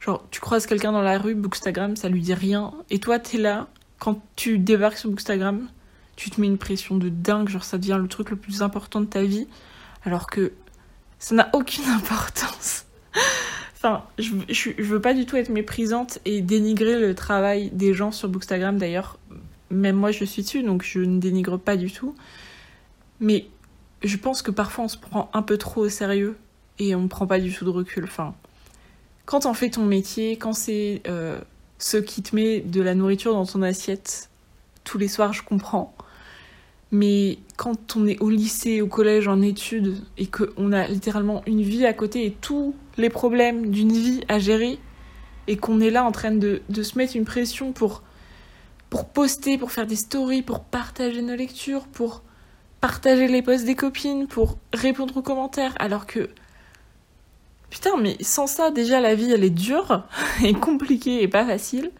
Genre, 0.00 0.24
tu 0.30 0.40
croises 0.40 0.66
quelqu'un 0.66 0.92
dans 0.92 1.02
la 1.02 1.18
rue, 1.18 1.34
Bookstagram, 1.34 1.96
ça 1.96 2.08
lui 2.08 2.20
dit 2.20 2.34
rien. 2.34 2.72
Et 2.90 2.98
toi, 2.98 3.18
t'es 3.18 3.38
là, 3.38 3.68
quand 3.98 4.22
tu 4.36 4.58
débarques 4.58 4.98
sur 4.98 5.10
Bookstagram, 5.10 5.68
tu 6.16 6.30
te 6.30 6.40
mets 6.40 6.46
une 6.46 6.58
pression 6.58 6.96
de 6.96 7.08
dingue, 7.08 7.48
genre 7.48 7.64
ça 7.64 7.78
devient 7.78 7.98
le 8.00 8.08
truc 8.08 8.30
le 8.30 8.36
plus 8.36 8.62
important 8.62 9.00
de 9.00 9.06
ta 9.06 9.22
vie, 9.22 9.46
alors 10.04 10.26
que 10.26 10.52
ça 11.18 11.34
n'a 11.34 11.50
aucune 11.52 11.84
importance. 11.88 12.86
enfin, 13.74 14.04
je, 14.18 14.32
je, 14.48 14.70
veux 14.82 15.00
pas 15.00 15.14
du 15.14 15.26
tout 15.26 15.36
être 15.36 15.50
méprisante 15.50 16.18
et 16.24 16.40
dénigrer 16.40 16.98
le 16.98 17.14
travail 17.14 17.70
des 17.70 17.94
gens 17.94 18.12
sur 18.12 18.28
Bookstagram 18.28 18.78
d'ailleurs. 18.78 19.18
Même 19.70 19.96
moi, 19.96 20.12
je 20.12 20.24
suis 20.24 20.42
dessus, 20.42 20.62
donc 20.62 20.82
je 20.84 21.00
ne 21.00 21.18
dénigre 21.18 21.58
pas 21.58 21.76
du 21.76 21.90
tout. 21.90 22.14
Mais 23.20 23.48
je 24.02 24.16
pense 24.16 24.42
que 24.42 24.50
parfois 24.50 24.84
on 24.84 24.88
se 24.88 24.98
prend 24.98 25.30
un 25.32 25.42
peu 25.42 25.56
trop 25.56 25.82
au 25.82 25.88
sérieux 25.88 26.36
et 26.78 26.94
on 26.94 27.08
prend 27.08 27.26
pas 27.26 27.40
du 27.40 27.52
tout 27.52 27.64
de 27.64 27.70
recul. 27.70 28.04
Enfin, 28.04 28.34
quand 29.26 29.44
on 29.44 29.54
fait 29.54 29.70
ton 29.70 29.84
métier, 29.84 30.36
quand 30.36 30.52
c'est 30.52 31.02
euh, 31.08 31.38
ce 31.78 31.96
qui 31.96 32.22
te 32.22 32.34
met 32.34 32.60
de 32.60 32.80
la 32.80 32.94
nourriture 32.94 33.34
dans 33.34 33.44
ton 33.44 33.60
assiette 33.60 34.30
tous 34.84 34.98
les 34.98 35.08
soirs, 35.08 35.32
je 35.32 35.42
comprends. 35.42 35.94
Mais 36.92 37.38
quand 37.56 37.96
on 37.96 38.06
est 38.06 38.18
au 38.20 38.30
lycée, 38.30 38.80
au 38.80 38.86
collège, 38.86 39.26
en 39.26 39.42
études, 39.42 39.96
et 40.16 40.26
qu'on 40.26 40.72
a 40.72 40.86
littéralement 40.86 41.42
une 41.46 41.62
vie 41.62 41.84
à 41.84 41.92
côté 41.92 42.24
et 42.24 42.30
tous 42.30 42.74
les 42.96 43.10
problèmes 43.10 43.70
d'une 43.70 43.92
vie 43.92 44.22
à 44.28 44.38
gérer, 44.38 44.78
et 45.48 45.56
qu'on 45.56 45.80
est 45.80 45.90
là 45.90 46.04
en 46.04 46.12
train 46.12 46.30
de, 46.30 46.62
de, 46.68 46.82
se 46.84 46.96
mettre 46.96 47.16
une 47.16 47.24
pression 47.24 47.72
pour, 47.72 48.02
pour 48.90 49.08
poster, 49.08 49.58
pour 49.58 49.72
faire 49.72 49.86
des 49.86 49.96
stories, 49.96 50.42
pour 50.42 50.60
partager 50.60 51.22
nos 51.22 51.34
lectures, 51.34 51.88
pour 51.88 52.22
partager 52.80 53.26
les 53.26 53.42
posts 53.42 53.64
des 53.64 53.74
copines, 53.74 54.28
pour 54.28 54.58
répondre 54.72 55.16
aux 55.16 55.22
commentaires, 55.22 55.74
alors 55.80 56.06
que 56.06 56.30
Putain, 57.70 57.96
mais 57.96 58.16
sans 58.20 58.46
ça, 58.46 58.70
déjà, 58.70 59.00
la 59.00 59.14
vie, 59.14 59.32
elle 59.32 59.44
est 59.44 59.50
dure 59.50 60.04
et 60.44 60.54
compliquée 60.54 61.22
et 61.22 61.28
pas 61.28 61.44
facile. 61.44 61.90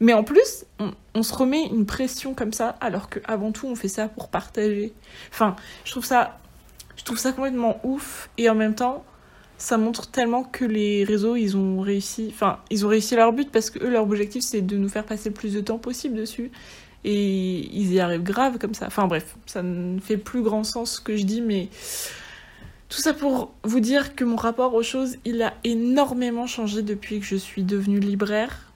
Mais 0.00 0.12
en 0.12 0.24
plus, 0.24 0.66
on, 1.14 1.22
se 1.22 1.32
remet 1.32 1.66
une 1.66 1.86
pression 1.86 2.34
comme 2.34 2.52
ça, 2.52 2.76
alors 2.80 3.08
qu'avant 3.08 3.52
tout, 3.52 3.66
on 3.66 3.74
fait 3.74 3.88
ça 3.88 4.08
pour 4.08 4.28
partager. 4.28 4.92
Enfin, 5.30 5.56
je 5.84 5.92
trouve 5.92 6.04
ça, 6.04 6.38
je 6.96 7.04
trouve 7.04 7.18
ça 7.18 7.32
complètement 7.32 7.80
ouf. 7.84 8.28
Et 8.36 8.50
en 8.50 8.54
même 8.54 8.74
temps, 8.74 9.04
ça 9.56 9.78
montre 9.78 10.10
tellement 10.10 10.42
que 10.42 10.64
les 10.64 11.04
réseaux, 11.04 11.36
ils 11.36 11.56
ont 11.56 11.80
réussi. 11.80 12.28
Enfin, 12.30 12.58
ils 12.70 12.84
ont 12.84 12.88
réussi 12.88 13.14
leur 13.14 13.32
but 13.32 13.50
parce 13.50 13.70
que 13.70 13.82
eux, 13.84 13.88
leur 13.88 14.02
objectif, 14.02 14.42
c'est 14.42 14.62
de 14.62 14.76
nous 14.76 14.88
faire 14.88 15.04
passer 15.04 15.28
le 15.28 15.34
plus 15.34 15.54
de 15.54 15.60
temps 15.60 15.78
possible 15.78 16.16
dessus. 16.16 16.50
Et 17.04 17.68
ils 17.72 17.92
y 17.92 18.00
arrivent 18.00 18.22
grave 18.22 18.58
comme 18.58 18.74
ça. 18.74 18.86
Enfin, 18.86 19.06
bref, 19.06 19.36
ça 19.46 19.62
ne 19.62 20.00
fait 20.00 20.16
plus 20.16 20.42
grand 20.42 20.64
sens 20.64 20.96
ce 20.96 21.00
que 21.00 21.16
je 21.16 21.24
dis, 21.24 21.40
mais 21.40 21.68
tout 22.94 23.02
ça 23.02 23.12
pour 23.12 23.52
vous 23.64 23.80
dire 23.80 24.14
que 24.14 24.22
mon 24.22 24.36
rapport 24.36 24.72
aux 24.74 24.84
choses, 24.84 25.16
il 25.24 25.42
a 25.42 25.54
énormément 25.64 26.46
changé 26.46 26.80
depuis 26.80 27.18
que 27.18 27.26
je 27.26 27.34
suis 27.34 27.64
devenue 27.64 27.98
libraire 27.98 28.70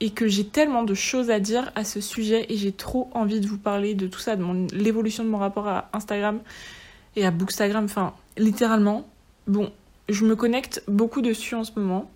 et 0.00 0.08
que 0.08 0.26
j'ai 0.26 0.46
tellement 0.46 0.84
de 0.84 0.94
choses 0.94 1.28
à 1.28 1.38
dire 1.38 1.70
à 1.74 1.84
ce 1.84 2.00
sujet 2.00 2.46
et 2.48 2.56
j'ai 2.56 2.72
trop 2.72 3.10
envie 3.12 3.40
de 3.40 3.46
vous 3.46 3.58
parler 3.58 3.94
de 3.94 4.06
tout 4.06 4.20
ça, 4.20 4.36
de 4.36 4.74
l'évolution 4.74 5.22
de 5.22 5.28
mon 5.28 5.36
rapport 5.36 5.68
à 5.68 5.90
Instagram 5.92 6.40
et 7.14 7.26
à 7.26 7.30
Bookstagram, 7.30 7.84
enfin 7.84 8.14
littéralement. 8.38 9.06
Bon, 9.46 9.70
je 10.08 10.24
me 10.24 10.34
connecte 10.34 10.82
beaucoup 10.88 11.20
dessus 11.20 11.54
en 11.54 11.64
ce 11.64 11.72
moment, 11.76 12.10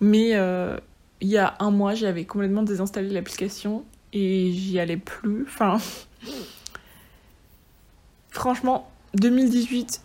mais 0.00 0.34
euh, 0.34 0.76
il 1.22 1.28
y 1.28 1.38
a 1.38 1.54
un 1.60 1.70
mois, 1.70 1.94
j'avais 1.94 2.26
complètement 2.26 2.62
désinstallé 2.62 3.08
l'application 3.08 3.84
et 4.12 4.52
j'y 4.52 4.78
allais 4.78 4.98
plus. 4.98 5.46
Enfin, 5.48 5.78
franchement, 8.30 8.90
2018, 9.14 10.02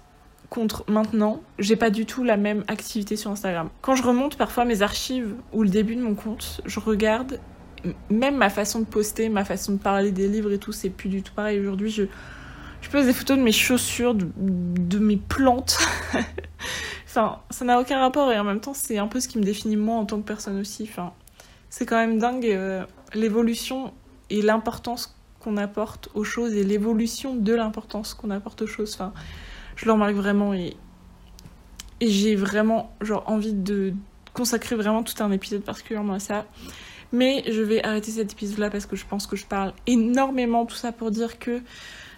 contre 0.50 0.84
maintenant, 0.88 1.42
j'ai 1.60 1.76
pas 1.76 1.90
du 1.90 2.06
tout 2.06 2.24
la 2.24 2.38
même 2.38 2.64
activité 2.68 3.16
sur 3.16 3.32
Instagram. 3.32 3.70
Quand 3.82 3.96
je 3.96 4.04
remonte 4.04 4.36
parfois 4.36 4.66
mes 4.66 4.82
archives 4.82 5.36
ou 5.54 5.64
le 5.64 5.70
début 5.70 5.96
de 5.96 6.02
mon 6.02 6.16
compte, 6.16 6.62
je 6.66 6.80
regarde 6.80 7.40
même 8.10 8.36
ma 8.36 8.50
façon 8.50 8.80
de 8.80 8.86
poster, 8.86 9.30
ma 9.30 9.46
façon 9.46 9.74
de 9.74 9.78
parler 9.78 10.12
des 10.12 10.28
livres 10.28 10.52
et 10.52 10.58
tout, 10.58 10.72
c'est 10.72 10.90
plus 10.90 11.10
du 11.10 11.22
tout 11.22 11.34
pareil. 11.34 11.60
Aujourd'hui, 11.60 11.90
je, 11.90 12.04
pose 12.92 13.06
des 13.06 13.14
photos 13.14 13.38
de 13.38 13.44
mes 13.44 13.52
chaussures, 13.52 14.16
de, 14.16 15.00
mes 15.00 15.18
plantes. 15.18 15.78
enfin, 17.06 17.40
ça 17.50 17.66
n'a 17.66 17.80
aucun 17.80 18.00
rapport 18.00 18.32
et 18.32 18.40
en 18.40 18.44
même 18.44 18.60
temps, 18.60 18.74
c'est 18.74 18.98
un 18.98 19.08
peu 19.08 19.20
ce 19.20 19.28
qui 19.28 19.38
me 19.38 19.44
définit 19.44 19.78
moi 19.78 19.98
en 19.98 20.06
tant 20.06 20.20
que 20.20 20.26
personne 20.26 20.60
aussi. 20.60 20.88
Enfin, 20.90 21.14
c'est 21.70 21.86
quand 21.86 21.98
même 21.98 22.18
dingue 22.18 22.48
euh, 22.48 22.84
l'évolution 23.14 23.94
et 24.30 24.42
l'importance 24.42 25.16
qu'on 25.40 25.58
apporte 25.58 26.10
aux 26.16 26.24
choses 26.24 26.54
et 26.54 26.64
l'évolution 26.64 27.36
de 27.36 27.54
l'importance 27.54 28.14
qu'on 28.14 28.32
apporte 28.32 28.64
aux 28.64 28.68
choses. 28.68 28.96
Enfin, 28.96 29.14
je 29.80 29.86
le 29.86 29.94
remarque 29.94 30.14
vraiment 30.14 30.54
et, 30.54 30.76
et 32.02 32.10
j'ai 32.10 32.36
vraiment 32.36 32.94
envie 33.26 33.54
de 33.54 33.94
consacrer 34.34 34.76
vraiment 34.76 35.04
tout 35.04 35.24
un 35.24 35.32
épisode 35.32 35.62
particulièrement 35.62 36.14
à 36.14 36.20
ça. 36.20 36.46
Mais 37.14 37.44
je 37.50 37.62
vais 37.62 37.82
arrêter 37.84 38.12
cet 38.12 38.34
épisode-là 38.34 38.70
parce 38.70 38.86
que 38.86 38.98
je 38.98 39.06
pense 39.06 39.26
que 39.26 39.38
je 39.38 39.46
parle 39.46 39.74
énormément, 39.88 40.66
tout 40.66 40.76
ça 40.76 40.92
pour 40.92 41.12
dire 41.12 41.40
que 41.40 41.62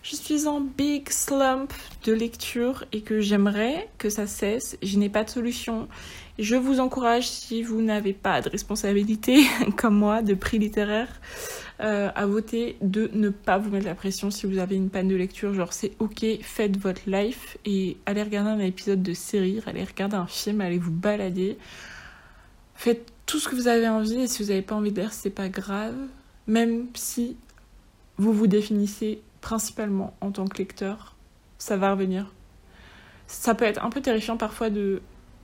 je 0.02 0.16
suis 0.16 0.48
en 0.48 0.60
big 0.60 1.08
slump 1.10 1.72
de 2.04 2.14
lecture 2.14 2.84
et 2.92 3.02
que 3.02 3.22
j'aimerais 3.22 3.88
que 4.00 4.10
ça 4.10 4.26
cesse. 4.26 4.76
Je 4.82 4.98
n'ai 4.98 5.10
pas 5.10 5.24
de 5.24 5.30
solution. 5.30 5.88
Je 6.40 6.56
vous 6.56 6.80
encourage, 6.80 7.30
si 7.30 7.62
vous 7.62 7.82
n'avez 7.82 8.14
pas 8.14 8.42
de 8.42 8.50
responsabilité 8.50 9.46
comme 9.78 9.96
moi, 9.96 10.22
de 10.22 10.34
prix 10.34 10.60
littéraire, 10.60 11.10
euh, 11.82 12.10
à 12.16 12.26
voter 12.26 12.78
de 12.82 13.10
ne 13.14 13.30
pas 13.30 13.58
vous 13.58 13.70
mettre 13.70 13.86
la 13.86 13.96
pression 13.96 14.30
si 14.30 14.46
vous 14.46 14.60
avez 14.60 14.76
une 14.76 14.90
panne 14.90 15.08
de 15.08 15.16
lecture. 15.16 15.54
Genre, 15.54 15.74
c'est 15.74 15.92
ok, 16.00 16.26
faites 16.42 16.78
votre 16.78 17.02
life 17.08 17.58
et 17.66 17.98
allez 18.06 18.24
regarder 18.24 18.52
un 18.52 18.60
épisode 18.60 19.02
de 19.04 19.14
série, 19.14 19.62
allez 19.66 19.84
regarder 19.84 20.16
un 20.16 20.28
film, 20.28 20.62
allez 20.62 20.78
vous 20.78 20.92
balader. 20.92 21.58
Faites 22.76 23.12
tout 23.26 23.40
ce 23.40 23.50
que 23.50 23.56
vous 23.56 23.68
avez 23.68 23.88
envie 23.88 24.22
et 24.22 24.28
si 24.28 24.44
vous 24.44 24.50
n'avez 24.50 24.62
pas 24.62 24.76
envie 24.76 24.92
de 24.92 25.02
lire, 25.02 25.14
c'est 25.14 25.30
pas 25.30 25.50
grave. 25.50 25.96
Même 26.48 26.88
si 26.94 27.36
vous 28.18 28.34
vous 28.34 28.48
définissez 28.48 29.22
principalement 29.42 30.16
en 30.22 30.32
tant 30.32 30.48
que 30.48 30.58
lecteur, 30.58 31.16
ça 31.58 31.78
va 31.78 31.92
revenir. 31.92 32.32
Ça 33.28 33.56
peut 33.56 33.66
être 33.66 33.84
un 33.84 33.90
peu 33.90 34.02
terrifiant 34.02 34.38
parfois 34.38 34.70
de 34.70 35.02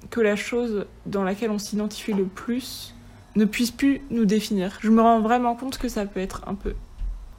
que 0.09 0.21
la 0.21 0.35
chose 0.35 0.85
dans 1.05 1.23
laquelle 1.23 1.51
on 1.51 1.59
s'identifie 1.59 2.13
le 2.13 2.25
plus 2.25 2.93
ne 3.35 3.45
puisse 3.45 3.71
plus 3.71 4.01
nous 4.09 4.25
définir. 4.25 4.77
Je 4.81 4.89
me 4.89 5.01
rends 5.01 5.21
vraiment 5.21 5.55
compte 5.55 5.77
que 5.77 5.89
ça 5.89 6.05
peut 6.05 6.19
être 6.19 6.47
un 6.47 6.55
peu 6.55 6.73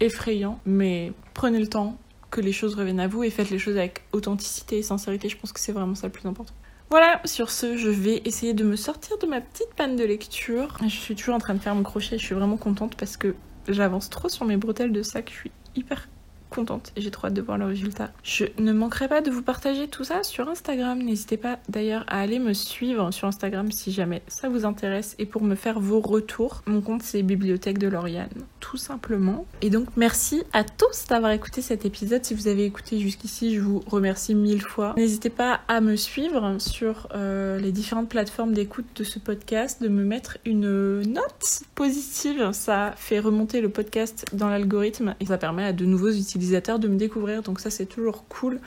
effrayant, 0.00 0.60
mais 0.64 1.12
prenez 1.34 1.58
le 1.58 1.66
temps 1.66 1.98
que 2.30 2.40
les 2.40 2.52
choses 2.52 2.74
reviennent 2.74 3.00
à 3.00 3.08
vous 3.08 3.24
et 3.24 3.30
faites 3.30 3.50
les 3.50 3.58
choses 3.58 3.76
avec 3.76 4.02
authenticité 4.12 4.78
et 4.78 4.82
sincérité. 4.82 5.28
Je 5.28 5.36
pense 5.36 5.52
que 5.52 5.60
c'est 5.60 5.72
vraiment 5.72 5.94
ça 5.94 6.06
le 6.06 6.12
plus 6.12 6.26
important. 6.26 6.54
Voilà, 6.90 7.20
sur 7.24 7.50
ce, 7.50 7.76
je 7.76 7.88
vais 7.88 8.22
essayer 8.24 8.54
de 8.54 8.64
me 8.64 8.76
sortir 8.76 9.18
de 9.18 9.26
ma 9.26 9.40
petite 9.40 9.74
panne 9.76 9.96
de 9.96 10.04
lecture. 10.04 10.78
Je 10.82 10.88
suis 10.88 11.14
toujours 11.14 11.34
en 11.34 11.38
train 11.38 11.54
de 11.54 11.58
faire 11.58 11.74
mon 11.74 11.82
crochet, 11.82 12.16
je 12.18 12.24
suis 12.24 12.34
vraiment 12.34 12.56
contente 12.56 12.96
parce 12.96 13.16
que 13.16 13.34
j'avance 13.68 14.08
trop 14.08 14.28
sur 14.28 14.46
mes 14.46 14.56
bretelles 14.56 14.92
de 14.92 15.02
sac, 15.02 15.30
je 15.30 15.38
suis 15.40 15.50
hyper 15.74 16.08
contente 16.48 16.92
et 16.96 17.00
j'ai 17.00 17.10
trop 17.10 17.26
hâte 17.26 17.34
de 17.34 17.42
voir 17.42 17.58
le 17.58 17.66
résultat. 17.66 18.10
Je 18.22 18.44
ne 18.58 18.72
manquerai 18.72 19.08
pas 19.08 19.20
de 19.20 19.30
vous 19.30 19.42
partager 19.42 19.88
tout 19.88 20.04
ça 20.04 20.22
sur 20.22 20.48
Instagram. 20.48 21.00
N'hésitez 21.02 21.36
pas 21.36 21.58
d'ailleurs 21.68 22.04
à 22.08 22.20
aller 22.20 22.38
me 22.38 22.52
suivre 22.52 23.10
sur 23.12 23.28
Instagram 23.28 23.70
si 23.70 23.92
jamais 23.92 24.22
ça 24.28 24.48
vous 24.48 24.64
intéresse 24.64 25.14
et 25.18 25.26
pour 25.26 25.42
me 25.42 25.54
faire 25.54 25.80
vos 25.80 26.00
retours. 26.00 26.62
Mon 26.66 26.80
compte 26.80 27.02
c'est 27.02 27.22
Bibliothèque 27.22 27.78
de 27.78 27.88
Lauriane, 27.88 28.28
tout 28.60 28.76
simplement. 28.76 29.46
Et 29.62 29.70
donc 29.70 29.88
merci 29.96 30.42
à 30.52 30.64
tous 30.64 31.06
d'avoir 31.08 31.32
écouté 31.32 31.60
cet 31.62 31.84
épisode. 31.84 32.24
Si 32.24 32.34
vous 32.34 32.48
avez 32.48 32.64
écouté 32.64 32.98
jusqu'ici, 32.98 33.54
je 33.54 33.60
vous 33.60 33.80
remercie 33.86 34.34
mille 34.34 34.62
fois. 34.62 34.94
N'hésitez 34.96 35.30
pas 35.30 35.60
à 35.68 35.80
me 35.80 35.96
suivre 35.96 36.56
sur 36.58 37.08
euh, 37.14 37.58
les 37.58 37.72
différentes 37.72 38.08
plateformes 38.08 38.52
d'écoute 38.52 38.86
de 38.96 39.04
ce 39.04 39.18
podcast, 39.18 39.82
de 39.82 39.88
me 39.88 40.04
mettre 40.04 40.38
une 40.44 41.02
note 41.02 41.62
positive. 41.74 42.50
Ça 42.52 42.94
fait 42.96 43.20
remonter 43.20 43.60
le 43.60 43.68
podcast 43.68 44.24
dans 44.32 44.48
l'algorithme 44.48 45.14
et 45.20 45.26
ça 45.26 45.38
permet 45.38 45.64
à 45.64 45.72
de 45.72 45.84
nouveaux 45.84 46.10
utilisateurs 46.10 46.37
de 46.38 46.88
me 46.88 46.96
découvrir. 46.96 47.42
Donc 47.42 47.60
ça, 47.60 47.70
c'est 47.70 47.86
toujours 47.86 48.24
cool. 48.28 48.60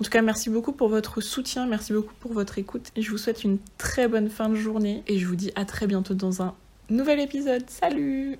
En 0.00 0.04
tout 0.04 0.10
cas, 0.10 0.22
merci 0.22 0.50
beaucoup 0.50 0.72
pour 0.72 0.88
votre 0.88 1.20
soutien, 1.20 1.66
merci 1.66 1.92
beaucoup 1.92 2.14
pour 2.20 2.32
votre 2.32 2.58
écoute. 2.58 2.90
Je 2.96 3.10
vous 3.10 3.18
souhaite 3.18 3.44
une 3.44 3.58
très 3.78 4.08
bonne 4.08 4.28
fin 4.28 4.48
de 4.48 4.54
journée. 4.54 5.02
Et 5.06 5.18
je 5.18 5.26
vous 5.26 5.36
dis 5.36 5.52
à 5.54 5.64
très 5.64 5.86
bientôt 5.86 6.14
dans 6.14 6.42
un 6.42 6.54
nouvel 6.90 7.20
épisode. 7.20 7.64
Salut 7.68 8.38